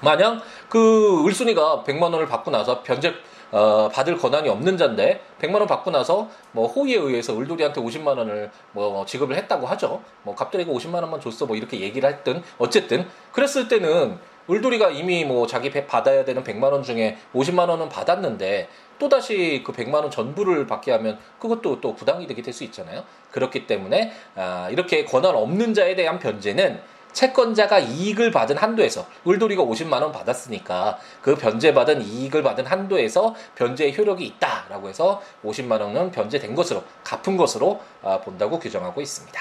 만약 0.00 0.42
그 0.68 1.24
을순이가 1.26 1.84
100만 1.86 2.02
원을 2.04 2.26
받고 2.26 2.50
나서 2.50 2.82
변제 2.82 3.14
어, 3.52 3.88
받을 3.88 4.16
권한이 4.16 4.48
없는 4.48 4.76
자인데 4.76 5.20
100만 5.40 5.54
원 5.54 5.66
받고 5.66 5.90
나서 5.90 6.28
뭐 6.52 6.68
호의에 6.68 6.96
의해서 6.98 7.36
을돌이한테 7.36 7.80
50만 7.80 8.16
원을 8.16 8.50
뭐 8.72 9.04
지급을 9.04 9.36
했다고 9.36 9.66
하죠. 9.66 10.02
뭐 10.22 10.34
갑돌이가 10.34 10.72
50만 10.72 10.94
원만 10.94 11.20
줬어 11.20 11.46
뭐 11.46 11.56
이렇게 11.56 11.80
얘기를 11.80 12.08
했든 12.08 12.42
어쨌든 12.58 13.08
그랬을 13.32 13.66
때는 13.66 14.18
을돌이가 14.48 14.90
이미 14.90 15.24
뭐 15.24 15.46
자기 15.46 15.70
배 15.70 15.86
받아야 15.86 16.24
되는 16.24 16.42
100만 16.42 16.72
원 16.72 16.82
중에 16.82 17.18
50만 17.34 17.68
원은 17.68 17.88
받았는데 17.88 18.68
또다시 18.98 19.62
그 19.64 19.72
100만 19.72 19.94
원 19.94 20.10
전부를 20.10 20.66
받게 20.66 20.92
하면 20.92 21.18
그것도 21.38 21.80
또 21.80 21.94
부당이득이 21.94 22.42
될 22.42 22.52
수 22.52 22.64
있잖아요. 22.64 23.04
그렇기 23.30 23.66
때문에 23.66 24.12
아, 24.34 24.68
이렇게 24.70 25.04
권한 25.04 25.34
없는 25.34 25.72
자에 25.72 25.94
대한 25.94 26.18
변제는 26.18 26.80
채권자가 27.12 27.78
이익을 27.80 28.30
받은 28.30 28.56
한도에서 28.56 29.06
을돌이가 29.26 29.62
50만 29.64 30.02
원 30.02 30.12
받았으니까 30.12 30.98
그 31.22 31.34
변제받은 31.36 32.02
이익을 32.02 32.42
받은 32.42 32.66
한도에서 32.66 33.34
변제의 33.56 33.96
효력이 33.96 34.24
있다라고 34.24 34.88
해서 34.88 35.20
50만 35.44 35.80
원은 35.80 36.10
변제된 36.12 36.54
것으로 36.54 36.84
갚은 37.04 37.36
것으로 37.36 37.80
아, 38.02 38.20
본다고 38.20 38.58
규정하고 38.58 39.00
있습니다. 39.00 39.40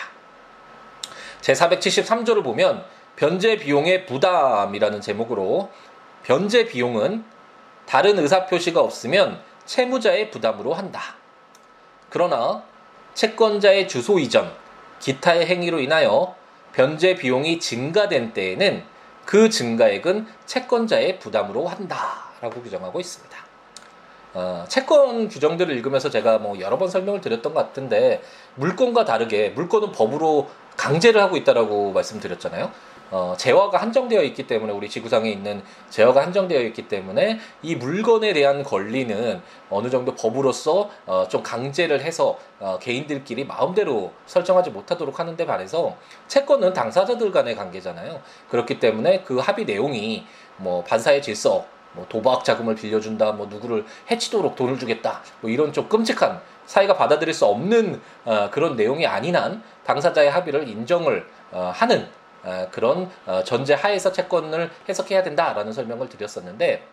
제 1.42 1.54
473조를 1.54 2.44
보면 2.44 2.84
변제 3.20 3.58
비용의 3.58 4.06
부담이라는 4.06 5.02
제목으로 5.02 5.70
변제 6.24 6.68
비용은 6.68 7.26
다른 7.86 8.18
의사 8.18 8.46
표시가 8.46 8.80
없으면 8.80 9.42
채무자의 9.66 10.32
부담으로 10.32 10.74
한다. 10.74 11.02
그러나 12.10 12.64
채권자의 13.16 13.90
주소 13.90 14.20
이전, 14.20 14.50
기타의 15.00 15.48
행위로 15.48 15.82
인하여 15.82 16.34
변제 16.72 17.16
비용이 17.16 17.60
증가된 17.60 18.32
때에는 18.32 18.86
그 19.26 19.50
증가액은 19.50 20.26
채권자의 20.46 21.20
부담으로 21.20 21.68
한다라고 21.68 22.62
규정하고 22.64 23.02
있습니다. 23.02 23.38
어, 24.36 24.64
채권 24.70 25.28
규정들을 25.28 25.76
읽으면서 25.76 26.10
제가 26.10 26.38
뭐 26.38 26.58
여러 26.62 26.78
번 26.78 26.88
설명을 26.88 27.20
드렸던 27.20 27.54
것 27.54 27.60
같은데 27.60 28.22
물건과 28.56 29.04
다르게 29.04 29.50
물건은 29.50 29.92
법으로 29.92 30.50
강제를 30.78 31.22
하고 31.22 31.36
있다라고 31.36 31.92
말씀드렸잖아요. 31.92 32.72
어, 33.12 33.34
재화가 33.38 33.78
한정되어 33.80 34.22
있기 34.24 34.48
때문에 34.48 34.72
우리 34.74 34.90
지구상에 34.90 35.30
있는 35.30 35.62
재화가 35.90 36.22
한정되어 36.22 36.62
있기 36.62 36.88
때문에 36.88 37.40
이 37.62 37.76
물건에 37.76 38.34
대한 38.34 38.64
권리는 38.64 39.42
어느 39.70 39.90
정도 39.90 40.16
법으로서 40.16 40.90
어, 41.06 41.26
좀 41.28 41.42
강제를 41.44 42.02
해서 42.02 42.38
어, 42.60 42.78
개인들끼리 42.80 43.46
마음대로 43.46 44.12
설정하지 44.26 44.72
못하도록 44.72 45.20
하는데 45.20 45.46
반해서 45.46 45.96
채권은 46.28 46.74
당사자들 46.74 47.32
간의 47.32 47.56
관계잖아요. 47.56 48.22
그렇기 48.50 48.80
때문에 48.80 49.22
그 49.24 49.38
합의 49.38 49.66
내용이 49.66 50.26
뭐 50.58 50.84
반사의 50.84 51.22
질서 51.22 51.66
뭐 51.94 52.06
도박 52.08 52.44
자금을 52.44 52.76
빌려준다, 52.76 53.32
뭐 53.32 53.48
누구를 53.48 53.86
해치도록 54.12 54.56
돈을 54.56 54.78
주겠다, 54.78 55.22
뭐 55.42 55.50
이런 55.50 55.74
좀 55.74 55.90
끔찍한 55.90 56.40
사회가 56.66 56.96
받아들일 56.96 57.34
수 57.34 57.46
없는 57.46 58.00
어, 58.26 58.50
그런 58.52 58.76
내용이 58.76 59.08
아닌 59.08 59.36
한 59.36 59.64
당사자의 59.86 60.30
합의를 60.30 60.68
인정을 60.68 61.26
어, 61.52 61.72
하는 61.74 62.02
어, 62.02 62.19
그런 62.72 63.10
어, 63.26 63.44
전제 63.44 63.74
하에서 63.74 64.12
채권을 64.12 64.70
해석해야 64.88 65.24
된다라는 65.24 65.74
설명을 65.74 66.10
드렸었는데 66.10 66.86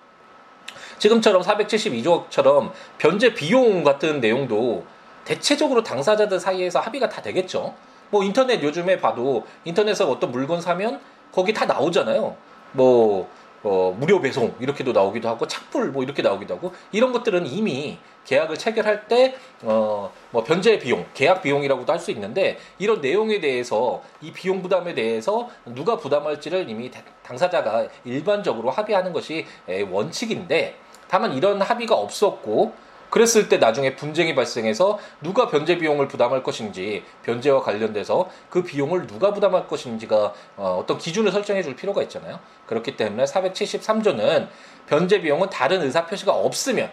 지금처럼 0.99 1.43
472조처럼 1.43 2.73
변제 2.99 3.35
비용 3.35 3.85
같은 3.85 4.21
내용도 4.21 4.85
대체적으로 5.25 5.83
당사자들 5.83 6.39
사이에서 6.41 6.81
합의가 6.81 7.09
다 7.09 7.23
되겠죠. 7.23 7.75
뭐 8.11 8.23
인터넷 8.23 8.63
요즘에 8.63 9.01
봐도 9.01 9.45
인터넷에서 9.65 10.09
어떤 10.09 10.31
물건 10.31 10.61
사면 10.61 11.01
거기 11.33 11.53
다 11.53 11.67
나오잖아요. 11.67 12.37
뭐 12.73 13.29
어, 13.63 13.97
무료 13.99 14.21
배송 14.21 14.55
이렇게도 14.61 14.93
나오기도 14.93 15.29
하고 15.29 15.47
착불 15.47 15.91
뭐 15.91 16.03
이렇게 16.05 16.23
나오기도 16.23 16.55
하고 16.55 16.73
이런 16.93 17.13
것들은 17.13 17.47
이미 17.47 17.99
계약을 18.27 18.57
체결할 18.57 19.09
때 19.09 19.35
어, 19.63 20.13
뭐 20.31 20.45
변제 20.45 20.79
비용, 20.79 21.07
계약 21.15 21.43
비용이라고도 21.43 21.93
할 21.93 21.97
수 21.99 22.11
있는데 22.11 22.59
이런 22.79 23.01
내용에 23.01 23.41
대해서 23.41 24.03
이 24.21 24.31
비용 24.31 24.61
부담에 24.63 24.95
대해서 24.95 25.49
누가 25.65 25.97
부담할지를 25.97 26.69
이미 26.69 26.91
당사자가 27.23 27.89
일반적으로 28.05 28.71
합의하는 28.71 29.13
것이 29.13 29.47
원칙인데 29.91 30.77
다만 31.09 31.33
이런 31.33 31.63
합의가 31.63 31.95
없었고 31.95 32.73
그랬을 33.11 33.49
때 33.49 33.59
나중에 33.59 33.95
분쟁이 33.97 34.35
발생해서 34.35 34.99
누가 35.23 35.49
변제 35.49 35.79
비용을 35.79 36.09
부담할 36.09 36.43
것인지 36.43 37.05
변제와 37.23 37.63
관련돼서 37.63 38.29
그 38.51 38.63
비용을 38.63 39.07
누가 39.07 39.33
부담할 39.33 39.69
것인지가 39.69 40.35
어, 40.57 40.85
떤 40.87 40.99
기준을 40.99 41.33
설정해 41.33 41.63
줄 41.63 41.77
필요가 41.77 42.03
있잖아요. 42.03 42.41
그렇기 42.67 42.97
때문에 42.97 43.25
473조는 43.25 44.49
변제 44.87 45.23
비용은 45.23 45.51
다른 45.51 45.83
의사 45.83 46.07
표시가 46.07 46.33
없으면 46.33 46.91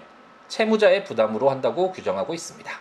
채무자의 0.47 1.03
부담으로 1.03 1.49
한다고 1.49 1.91
규정하고 1.91 2.33
있습니다. 2.33 2.71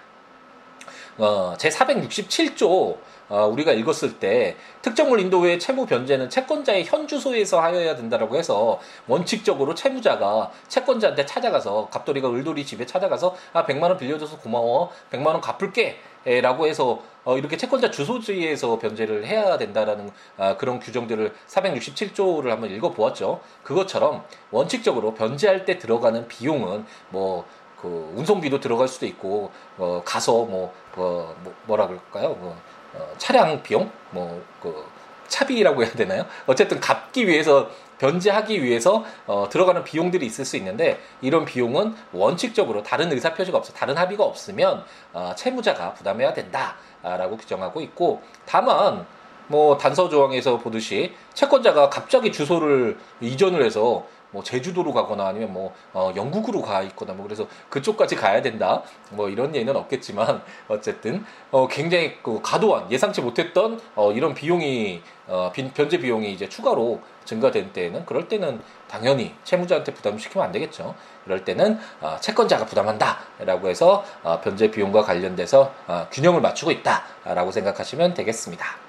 어, 1.19 1.55
제 1.59 1.69
467조 1.69 2.97
어, 3.29 3.47
우리가 3.47 3.73
읽었을 3.73 4.19
때 4.19 4.57
특정물 4.83 5.21
인도 5.21 5.41
외의 5.41 5.59
채무 5.59 5.87
변제는 5.87 6.29
채권자의 6.31 6.85
현 6.85 7.07
주소에서 7.07 7.61
하여야 7.61 7.97
된다라고 7.97 8.37
해서 8.37 8.79
원칙적으로 9.07 9.75
채무자가 9.75 10.51
채권자한테 10.69 11.25
찾아가서 11.27 11.89
갑돌이가 11.91 12.31
을돌이 12.31 12.65
집에 12.65 12.85
찾아가서 12.85 13.35
아 13.53 13.65
100만 13.65 13.85
원 13.85 13.97
빌려줘서 13.97 14.39
고마워 14.39 14.91
100만 15.11 15.27
원 15.29 15.41
갚을게 15.41 15.99
라고 16.25 16.67
해서 16.67 17.03
어, 17.25 17.39
이렇게 17.39 17.57
채권자 17.57 17.91
주소지에서 17.91 18.79
변제를 18.79 19.27
해야 19.27 19.57
된다라는 19.59 20.11
아, 20.37 20.57
그런 20.57 20.81
규정들을 20.81 21.33
467조를 21.47 22.49
한번 22.49 22.71
읽어보았죠. 22.71 23.41
그것처럼 23.63 24.25
원칙적으로 24.51 25.15
변제할 25.15 25.65
때 25.65 25.79
들어가는 25.79 26.29
비용은 26.29 26.85
뭐 27.11 27.45
그 27.83 28.15
운송비도 28.15 28.61
들어갈 28.61 28.87
수도 28.87 29.07
있고 29.07 29.51
어, 29.77 30.01
가서 30.05 30.45
뭐, 30.45 30.73
어, 30.95 31.35
뭐 31.43 31.55
뭐라 31.67 31.89
그럴까요? 31.89 32.29
뭐, 32.35 32.57
어, 32.95 33.15
차량 33.19 33.61
비용, 33.63 33.91
뭐 34.13 34.41
그 34.63 34.87
차비라고 35.27 35.83
해야 35.83 35.91
되나요? 35.93 36.27
어쨌든 36.47 36.79
갚기 36.79 37.27
위해서 37.27 37.71
변제하기 38.03 38.65
위해서 38.65 39.05
어, 39.29 39.49
들어가는 39.49 39.85
비용들이 39.85 40.27
있을 40.27 40.45
수 40.45 40.57
있는데 40.57 40.99
이런 41.21 41.45
비용은 41.45 41.95
원칙적으로 42.13 42.83
다른 42.83 43.13
의사 43.13 43.33
표시가 43.33 43.57
없어 43.57 43.73
다른 43.73 43.97
합의가 43.97 44.25
없으면 44.25 44.85
어, 45.13 45.33
채무자가 45.37 45.95
부담해야 45.95 46.35
된다라고 46.35 47.37
규정하고 47.37 47.81
있고 47.83 48.21
다만 48.45 49.07
뭐 49.47 49.79
단서 49.79 50.09
조항에서 50.09 50.59
보듯이 50.59 51.15
채권자가 51.35 51.91
갑자기 51.91 52.33
주소를 52.33 52.99
이전을 53.21 53.65
해서 53.65 54.05
뭐 54.33 54.43
제주도로 54.43 54.93
가거나 54.93 55.27
아니면 55.27 55.53
뭐 55.53 55.73
어, 55.93 56.13
영국으로 56.17 56.63
가 56.63 56.83
있거나 56.83 57.13
뭐 57.13 57.25
그래서 57.25 57.47
그쪽까지 57.69 58.17
가야 58.17 58.43
된다 58.43 58.83
뭐 59.11 59.29
이런 59.29 59.55
예는 59.55 59.77
없겠지만 59.77 60.43
어쨌든 60.69 61.25
어, 61.53 61.69
굉장히 61.69 62.17
그 62.23 62.41
과도한 62.43 62.91
예상치 62.91 63.21
못했던 63.21 63.81
어, 63.95 64.11
이런 64.13 64.35
비용이 64.35 65.03
어, 65.29 65.53
변제 65.55 65.99
비용이 65.99 66.33
이제 66.33 66.49
추가로 66.49 67.01
증가된 67.25 67.73
때에는 67.73 68.07
그럴 68.07 68.29
때는 68.29 68.61
당연히 68.89 69.35
채무자한테 69.45 69.95
부담시키면 69.95 70.47
안 70.47 70.53
되겠죠. 70.53 70.95
그럴 71.25 71.45
때는 71.45 71.79
어, 72.01 72.17
채권자가 72.21 72.67
부담한다라고 72.67 73.69
해서 73.69 74.05
어, 74.23 74.41
변제 74.41 74.71
비용과 74.71 75.03
관련돼서 75.03 75.73
어, 75.87 76.07
균형을 76.11 76.41
맞추고 76.41 76.71
있다라고 76.71 77.51
생각하시면 77.51 78.15
되겠습니다. 78.15 78.83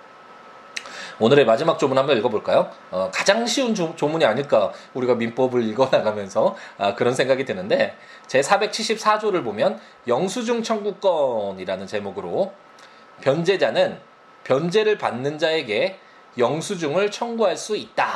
오늘의 1.20 1.46
마지막 1.46 1.78
조문 1.78 1.98
한번 1.98 2.18
읽어볼까요? 2.18 2.72
어, 2.92 3.12
가장 3.14 3.46
쉬운 3.46 3.76
조, 3.76 4.08
문이 4.08 4.26
아닐까 4.26 4.72
우리가 4.94 5.16
민법을 5.16 5.64
읽어나가면서 5.64 6.56
아, 6.78 6.96
그런 6.96 7.14
생각이 7.14 7.46
드는데 7.46 7.96
제 8.28 8.42
474조를 8.42 9.44
보면 9.44 9.80
영수증 10.08 10.64
청구권이라는 10.64 11.88
제목으로 11.88 12.54
변제자는 13.22 14.00
변제를 14.44 14.98
받는 14.98 15.38
자에게 15.38 16.00
영수증을 16.38 17.12
청구할 17.12 17.58
수 17.58 17.76
있다. 17.76 18.08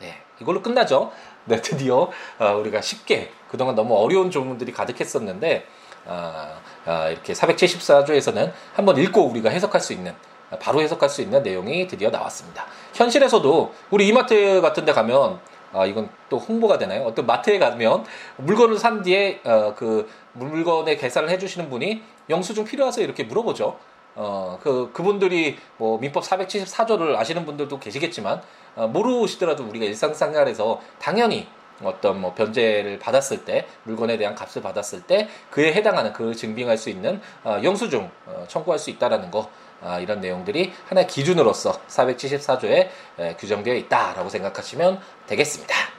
네, 0.00 0.22
이걸로 0.40 0.62
끝나죠. 0.62 1.12
네, 1.46 1.60
드디어 1.62 2.10
어, 2.38 2.52
우리가 2.60 2.80
쉽게 2.80 3.30
그동안 3.48 3.74
너무 3.74 3.96
어려운 3.96 4.30
조문들이 4.30 4.72
가득했었는데 4.72 5.66
어, 6.06 6.60
어, 6.86 7.08
이렇게 7.10 7.32
474조에서는 7.32 8.52
한번 8.74 8.96
읽고 8.96 9.26
우리가 9.26 9.50
해석할 9.50 9.80
수 9.80 9.92
있는 9.92 10.14
바로 10.60 10.80
해석할 10.80 11.08
수 11.08 11.22
있는 11.22 11.42
내용이 11.42 11.86
드디어 11.86 12.10
나왔습니다. 12.10 12.66
현실에서도 12.94 13.74
우리 13.90 14.06
이마트 14.08 14.60
같은 14.60 14.84
데 14.84 14.92
가면 14.92 15.40
아, 15.72 15.84
이건 15.84 16.08
또 16.28 16.38
홍보가 16.38 16.78
되나요? 16.78 17.02
어떤 17.02 17.26
마트에 17.26 17.58
가면 17.58 18.04
물건을 18.36 18.78
산 18.78 19.02
뒤에 19.02 19.40
어, 19.44 19.74
그 19.76 20.08
물건의 20.32 20.96
계산을 20.96 21.28
해주시는 21.30 21.68
분이 21.68 22.02
영수증 22.30 22.64
필요하세요? 22.64 23.04
이렇게 23.04 23.24
물어보죠. 23.24 23.78
어, 24.16 24.58
그, 24.62 24.90
그분들이 24.92 25.56
뭐 25.76 25.98
민법 25.98 26.24
474조를 26.24 27.16
아시는 27.16 27.46
분들도 27.46 27.78
계시겠지만, 27.78 28.42
어, 28.74 28.88
모르시더라도 28.88 29.64
우리가 29.64 29.84
일상생활에서 29.84 30.80
당연히 30.98 31.46
어떤 31.82 32.20
뭐 32.20 32.34
변제를 32.34 32.98
받았을 32.98 33.44
때 33.44 33.66
물건에 33.84 34.16
대한 34.16 34.34
값을 34.34 34.62
받았을 34.62 35.02
때 35.02 35.28
그에 35.50 35.74
해당하는 35.74 36.12
그 36.12 36.34
증빙할 36.34 36.78
수 36.78 36.90
있는 36.90 37.20
어, 37.44 37.60
영수증 37.62 38.10
어, 38.26 38.44
청구할 38.48 38.78
수 38.78 38.90
있다라는 38.90 39.30
거 39.30 39.50
아, 39.82 39.98
이런 39.98 40.20
내용들이 40.20 40.72
하나의 40.88 41.06
기준으로서 41.06 41.80
474조에 41.86 42.88
에, 43.18 43.36
규정되어 43.38 43.74
있다라고 43.74 44.30
생각하시면 44.30 45.00
되겠습니다. 45.26 45.95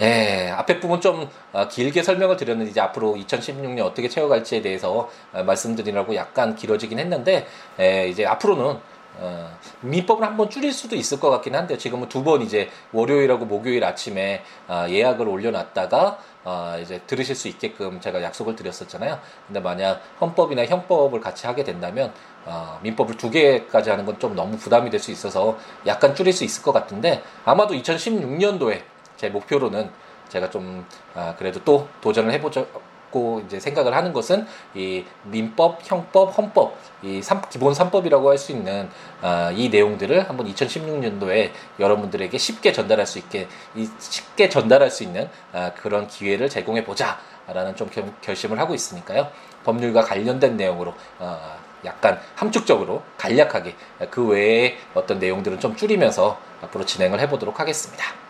예, 0.00 0.48
앞에 0.56 0.80
부분 0.80 1.00
좀 1.00 1.28
어, 1.52 1.68
길게 1.68 2.02
설명을 2.02 2.36
드렸는데 2.38 2.70
이제 2.70 2.80
앞으로 2.80 3.14
2016년 3.16 3.80
어떻게 3.84 4.08
채워갈지에 4.08 4.62
대해서 4.62 5.10
어, 5.32 5.42
말씀드리라고 5.42 6.14
약간 6.14 6.54
길어지긴 6.54 6.98
했는데 6.98 7.46
예, 7.78 8.08
이제 8.08 8.24
앞으로는 8.24 8.78
어, 9.18 9.58
민법을 9.82 10.24
한번 10.24 10.48
줄일 10.48 10.72
수도 10.72 10.96
있을 10.96 11.20
것 11.20 11.28
같긴 11.30 11.54
한데 11.54 11.76
지금은 11.76 12.08
두 12.08 12.22
번 12.24 12.40
이제 12.42 12.70
월요일하고 12.92 13.44
목요일 13.44 13.84
아침에 13.84 14.42
어, 14.68 14.86
예약을 14.88 15.28
올려놨다가 15.28 16.18
어, 16.44 16.78
이제 16.80 17.02
들으실 17.06 17.34
수 17.36 17.48
있게끔 17.48 18.00
제가 18.00 18.22
약속을 18.22 18.56
드렸었잖아요. 18.56 19.18
근데 19.46 19.60
만약 19.60 20.00
헌법이나 20.20 20.64
형법을 20.64 21.20
같이 21.20 21.46
하게 21.46 21.64
된다면 21.64 22.14
어, 22.46 22.78
민법을 22.82 23.18
두 23.18 23.30
개까지 23.30 23.90
하는 23.90 24.06
건 24.06 24.18
좀 24.18 24.34
너무 24.34 24.56
부담이 24.56 24.88
될 24.88 24.98
수 25.00 25.10
있어서 25.10 25.58
약간 25.86 26.14
줄일 26.14 26.32
수 26.32 26.44
있을 26.44 26.62
것 26.62 26.72
같은데 26.72 27.22
아마도 27.44 27.74
2016년도에 27.74 28.80
제 29.20 29.28
목표로는 29.28 29.90
제가 30.30 30.48
좀 30.48 30.86
아, 31.14 31.34
그래도 31.38 31.62
또 31.62 31.86
도전을 32.00 32.32
해보죠. 32.32 32.66
고 33.10 33.42
이제 33.44 33.58
생각을 33.58 33.92
하는 33.92 34.12
것은 34.12 34.46
이 34.72 35.04
민법, 35.24 35.80
형법, 35.82 36.38
헌법 36.38 36.78
이 37.02 37.20
3, 37.20 37.42
기본 37.50 37.72
3법이라고 37.72 38.26
할 38.26 38.38
수 38.38 38.52
있는 38.52 38.88
아, 39.20 39.50
이 39.50 39.68
내용들을 39.68 40.28
한번 40.28 40.46
2016년도에 40.46 41.50
여러분들에게 41.80 42.38
쉽게 42.38 42.72
전달할 42.72 43.06
수 43.06 43.18
있게 43.18 43.48
이 43.74 43.88
쉽게 43.98 44.48
전달할 44.48 44.90
수 44.90 45.02
있는 45.02 45.28
아, 45.52 45.72
그런 45.74 46.06
기회를 46.06 46.48
제공해 46.48 46.84
보자라는 46.84 47.74
좀 47.74 47.90
결, 47.90 48.04
결심을 48.22 48.58
하고 48.60 48.74
있으니까요. 48.74 49.28
법률과 49.64 50.02
관련된 50.02 50.56
내용으로 50.56 50.94
어, 51.18 51.58
약간 51.84 52.20
함축적으로 52.36 53.02
간략하게 53.18 53.74
그 54.10 54.24
외에 54.28 54.76
어떤 54.94 55.18
내용들은 55.18 55.58
좀 55.58 55.74
줄이면서 55.74 56.38
앞으로 56.62 56.86
진행을 56.86 57.18
해보도록 57.20 57.58
하겠습니다. 57.58 58.29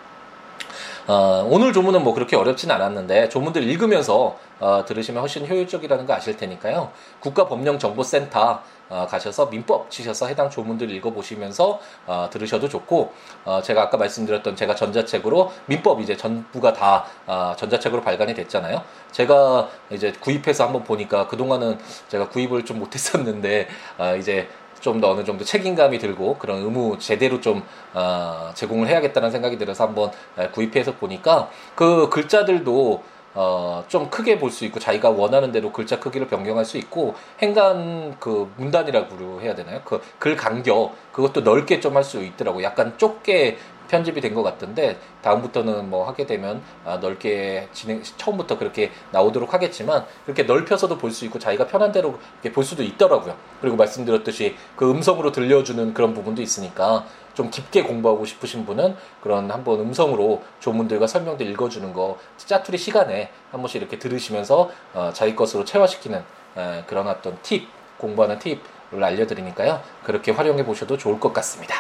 어, 1.07 1.47
오늘 1.51 1.73
조문은 1.73 2.05
뭐 2.05 2.15
그렇게 2.15 2.37
어렵진 2.37 2.71
않았는데 2.71 3.29
조문들 3.29 3.63
읽으면서 3.63 4.39
어, 4.61 4.85
들으시면 4.87 5.21
훨씬 5.21 5.47
효율적이라는 5.47 6.07
거 6.07 6.15
아실 6.15 6.37
테니까요. 6.37 6.91
국가법령정보센터 7.21 8.63
어, 8.91 9.07
가셔서 9.09 9.47
민법 9.47 9.91
치셔서 9.91 10.27
해당 10.27 10.51
조문들 10.51 10.91
읽어보시면서 10.91 11.81
어, 12.07 12.29
들으셔도 12.31 12.69
좋고 12.69 13.13
어, 13.45 13.63
제가 13.63 13.83
아까 13.83 13.97
말씀드렸던 13.97 14.57
제가 14.57 14.75
전자책으로 14.75 15.53
민법 15.67 16.01
이제 16.01 16.17
전부가 16.17 16.73
다 16.73 17.07
어, 17.27 17.55
전자책으로 17.57 18.03
발간이 18.03 18.35
됐잖아요. 18.35 18.83
제가 19.13 19.69
이제 19.91 20.13
구입해서 20.21 20.65
한번 20.65 20.85
보니까 20.85 21.29
그동안은 21.29 21.79
제가 22.09 22.29
구입을 22.29 22.65
좀 22.65 22.81
못했었는데 22.81 23.69
어, 23.99 24.17
이제 24.17 24.49
좀 24.81 25.01
더 25.01 25.11
어느 25.11 25.25
정도 25.25 25.45
책임감이 25.45 25.99
들고 25.99 26.37
그런 26.39 26.59
의무 26.59 26.99
제대로 26.99 27.41
좀 27.41 27.63
어, 27.95 28.51
제공을 28.55 28.89
해야겠다는 28.89 29.31
생각이 29.31 29.57
들어서 29.59 29.85
한번 29.85 30.11
구입해서 30.53 30.95
보니까 30.97 31.49
그 31.75 32.09
글자들도 32.11 33.03
어, 33.33 33.85
좀 33.87 34.11
크게 34.11 34.39
볼 34.41 34.51
수 34.51 34.65
있고 34.65 34.81
자기가 34.81 35.11
원하는 35.11 35.53
대로 35.53 35.71
글자 35.73 36.01
크기를 36.01 36.27
변경할 36.27 36.65
수 36.65 36.79
있고 36.79 37.15
행간 37.41 38.17
그 38.19 38.53
문단이라고 38.57 39.41
해야 39.41 39.55
되나요? 39.55 39.81
그 39.85 40.01
글 40.19 40.35
간격 40.37 40.93
그것도 41.13 41.43
넓게 41.43 41.79
좀 41.81 41.97
할 41.97 42.03
수 42.03 42.23
있더라고. 42.25 42.63
약간 42.63 42.95
좁게 42.99 43.57
편집이 43.91 44.21
된 44.21 44.31
것 44.31 44.43
같던데 44.45 44.97
다음부터는 45.23 45.91
뭐 45.91 46.07
하게 46.07 46.25
되면 46.25 46.63
아, 46.85 46.99
넓게 46.99 47.69
진행 47.73 48.01
처음부터 48.17 48.57
그렇게 48.57 48.93
나오도록 49.11 49.53
하겠지만 49.53 50.07
그렇게 50.25 50.45
넓혀서도 50.45 50.97
볼 50.99 51.11
수 51.11 51.25
있고 51.25 51.41
자기가 51.41 51.67
편한 51.67 51.91
대로 51.91 52.19
이렇게 52.35 52.53
볼 52.53 52.63
수도 52.63 52.85
있더라고요. 52.85 53.35
그리고 53.61 53.77
말씀드렸듯이 53.77 54.55
그 54.77 54.89
음성으로 54.89 55.33
들려주는 55.33 55.93
그런 55.93 56.15
부분도 56.15 56.41
있으니까 56.41 57.05
좀 57.35 57.51
깊게 57.51 57.83
공부하고 57.83 58.25
싶으신 58.25 58.65
분은 58.67 58.97
그런 59.21 59.51
한번 59.51 59.81
음성으로 59.81 60.43
조문들과 60.61 61.07
설명들 61.09 61.47
읽어주는 61.51 61.93
거 61.93 62.19
짜투리 62.37 62.79
시간에 62.79 63.31
한 63.51 63.61
번씩 63.61 63.81
이렇게 63.83 63.99
들으시면서 63.99 64.71
어, 64.95 65.11
자기 65.13 65.35
것으로 65.35 65.65
체화시키는 65.65 66.23
에, 66.57 66.85
그런 66.87 67.09
어떤 67.09 67.37
팁 67.43 67.67
공부하는 67.99 68.39
팁을 68.39 69.03
알려드리니까요 69.03 69.81
그렇게 70.05 70.31
활용해 70.33 70.65
보셔도 70.65 70.97
좋을 70.97 71.19
것 71.19 71.33
같습니다. 71.33 71.75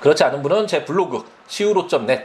그렇지 0.00 0.24
않은 0.24 0.42
분은 0.42 0.66
제 0.66 0.84
블로그 0.84 1.24
siwo.net 1.48 2.24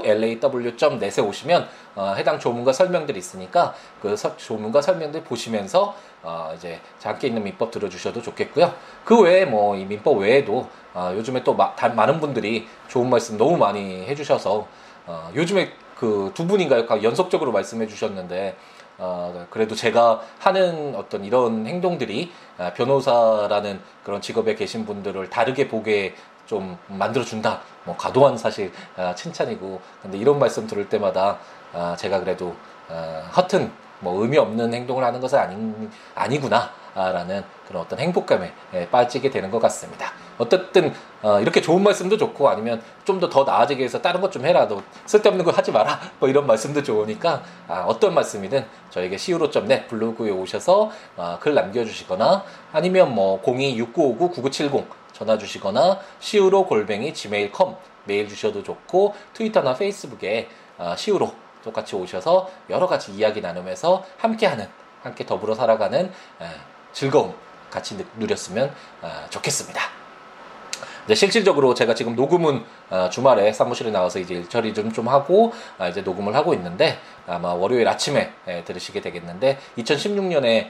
siwoolaw.net에 0.00 1.22
오시면 1.22 1.68
어, 1.96 2.14
해당 2.16 2.38
조문과 2.38 2.72
설명들이 2.72 3.18
있으니까 3.18 3.74
그 4.00 4.16
서, 4.16 4.36
조문과 4.36 4.80
설명들 4.82 5.24
보시면서 5.24 5.94
어, 6.22 6.52
이제 6.56 6.80
작게 6.98 7.26
있는 7.28 7.42
민법 7.42 7.70
들어주셔도 7.70 8.22
좋겠고요. 8.22 8.72
그 9.04 9.20
외에 9.20 9.44
뭐 9.44 9.76
이 9.76 9.84
민법 9.84 10.18
외에도 10.18 10.68
어, 10.94 11.12
요즘에 11.16 11.42
또 11.44 11.54
마, 11.54 11.74
다, 11.74 11.88
많은 11.88 12.20
분들이 12.20 12.66
좋은 12.88 13.08
말씀 13.10 13.36
너무 13.38 13.56
많이 13.56 14.04
해주셔서 14.06 14.66
어, 15.06 15.30
요즘에 15.34 15.72
그 15.96 16.30
두 16.34 16.46
분인가요? 16.46 16.86
연속적으로 17.02 17.52
말씀해 17.52 17.86
주셨는데 17.86 18.56
어, 19.00 19.46
그래도 19.48 19.74
제가 19.74 20.20
하는 20.38 20.94
어떤 20.94 21.24
이런 21.24 21.66
행동들이 21.66 22.30
아, 22.58 22.72
변호사라는 22.74 23.80
그런 24.04 24.20
직업에 24.20 24.54
계신 24.54 24.84
분들을 24.84 25.30
다르게 25.30 25.68
보게 25.68 26.14
좀 26.46 26.76
만들어준다. 26.86 27.60
뭐 27.84 27.96
과도한 27.96 28.36
사실 28.36 28.70
아, 28.96 29.14
칭찬이고 29.14 29.80
근데 30.02 30.18
이런 30.18 30.38
말씀 30.38 30.66
들을 30.66 30.88
때마다 30.88 31.38
아, 31.72 31.96
제가 31.98 32.20
그래도 32.20 32.54
아, 32.88 33.30
허튼 33.36 33.72
뭐 34.00 34.22
의미 34.22 34.36
없는 34.36 34.74
행동을 34.74 35.02
하는 35.02 35.20
것은 35.20 35.38
아니, 35.38 35.88
아니구나라는 36.14 37.44
그런 37.68 37.82
어떤 37.82 37.98
행복감에 37.98 38.52
예, 38.74 38.88
빠지게 38.88 39.30
되는 39.30 39.50
것 39.50 39.60
같습니다. 39.60 40.12
어쨌든 40.40 40.92
어, 41.22 41.38
이렇게 41.40 41.60
좋은 41.60 41.82
말씀도 41.82 42.16
좋고 42.16 42.48
아니면 42.48 42.82
좀 43.04 43.20
더 43.20 43.28
더 43.28 43.44
나아지게 43.44 43.84
해서 43.84 44.00
다른 44.00 44.20
것 44.22 44.30
좀 44.30 44.46
해라. 44.46 44.66
너 44.66 44.82
쓸데없는 45.06 45.44
거 45.44 45.50
하지 45.50 45.70
마라. 45.70 46.00
뭐 46.18 46.28
이런 46.28 46.46
말씀도 46.46 46.82
좋으니까 46.82 47.42
아, 47.68 47.84
어떤 47.86 48.14
말씀이든 48.14 48.64
저에게 48.90 49.16
siwo.net 49.16 49.86
블로그에 49.88 50.30
오셔서 50.30 50.90
아, 51.16 51.38
글 51.40 51.54
남겨주시거나 51.54 52.44
아니면 52.72 53.14
뭐 53.14 53.42
026959-9970 53.42 54.84
전화 55.12 55.36
주시거나 55.36 55.98
siwo 56.22 56.64
골뱅이 56.66 57.12
gmail.com 57.12 57.74
메일 58.04 58.28
주셔도 58.28 58.62
좋고 58.62 59.14
트위터나 59.34 59.74
페이스북에 59.74 60.48
아, 60.78 60.92
siwo 60.94 61.30
똑같이 61.62 61.94
오셔서 61.94 62.48
여러 62.70 62.86
가지 62.86 63.12
이야기 63.12 63.42
나누면서 63.42 64.02
함께하는 64.16 64.66
함께 65.02 65.26
더불어 65.26 65.54
살아가는 65.54 66.10
즐거움 66.92 67.34
같이 67.70 68.02
누렸으면 68.16 68.72
좋겠습니다. 69.28 69.99
이제 71.04 71.14
실질적으로 71.14 71.74
제가 71.74 71.94
지금 71.94 72.14
녹음은 72.16 72.64
주말에 73.10 73.52
사무실에 73.52 73.90
나와서 73.90 74.18
이제 74.18 74.34
일 74.34 74.48
처리 74.48 74.74
좀, 74.74 74.92
좀 74.92 75.08
하고 75.08 75.52
이제 75.88 76.02
녹음을 76.02 76.34
하고 76.34 76.54
있는데 76.54 76.98
아마 77.26 77.52
월요일 77.54 77.88
아침에 77.88 78.32
들으시게 78.64 79.00
되겠는데 79.00 79.58
2016년에 79.78 80.68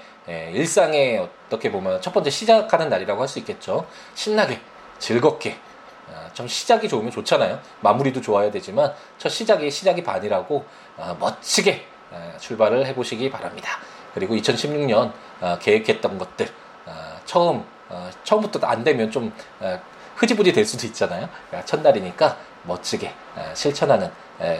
일상에 0.53 1.19
어떻게 1.19 1.71
보면 1.73 2.01
첫 2.01 2.13
번째 2.13 2.31
시작하는 2.31 2.89
날이라고 2.89 3.21
할 3.21 3.29
수 3.29 3.39
있겠죠. 3.39 3.87
신나게 4.15 4.61
즐겁게 4.99 5.57
좀 6.33 6.49
시작이 6.49 6.89
좋으면 6.89 7.11
좋잖아요. 7.11 7.61
마무리도 7.81 8.21
좋아야 8.21 8.51
되지만 8.51 8.93
첫 9.19 9.29
시작이 9.29 9.71
시작이 9.71 10.03
반이라고 10.03 10.65
어, 10.97 11.17
멋지게 11.19 11.85
어, 12.11 12.33
출발을 12.39 12.87
해보시기 12.87 13.31
바랍니다. 13.31 13.79
그리고 14.15 14.35
2016년 14.35 15.13
어, 15.41 15.59
계획했던 15.61 16.19
것들 16.19 16.49
처음 17.25 17.65
처음부터 18.25 18.67
안 18.67 18.83
되면 18.83 19.11
좀 19.11 19.33
흐지부지 20.21 20.53
될 20.53 20.67
수도 20.67 20.87
있잖아요. 20.87 21.29
그러니까 21.49 21.67
첫날이니까 21.67 22.37
멋지게 22.65 23.13
실천하는 23.55 24.11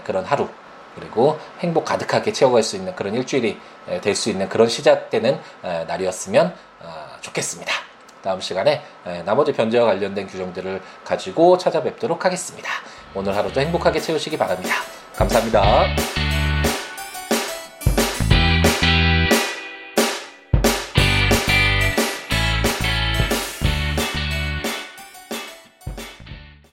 그런 0.05 0.25
하루 0.25 0.49
그리고 0.95 1.39
행복 1.61 1.85
가득하게 1.85 2.33
채워갈 2.33 2.63
수 2.63 2.77
있는 2.77 2.97
그런 2.97 3.15
일주일이 3.15 3.59
될 4.01 4.17
수 4.17 4.31
있는 4.31 4.49
그런 4.49 4.69
시작되는 4.69 5.39
날이었으면 5.87 6.55
좋겠습니다. 7.21 7.73
다음 8.23 8.41
시간에 8.41 8.83
나머지 9.25 9.53
변제와 9.53 9.87
관련된 9.87 10.27
규정들을 10.27 10.83
가지고 11.05 11.59
찾아뵙도록 11.59 12.25
하겠습니다. 12.25 12.71
오늘 13.15 13.37
하루도 13.37 13.61
행복하게 13.61 14.01
채우시기 14.01 14.37
바랍니다. 14.39 14.75
감사합니다. 15.15 16.30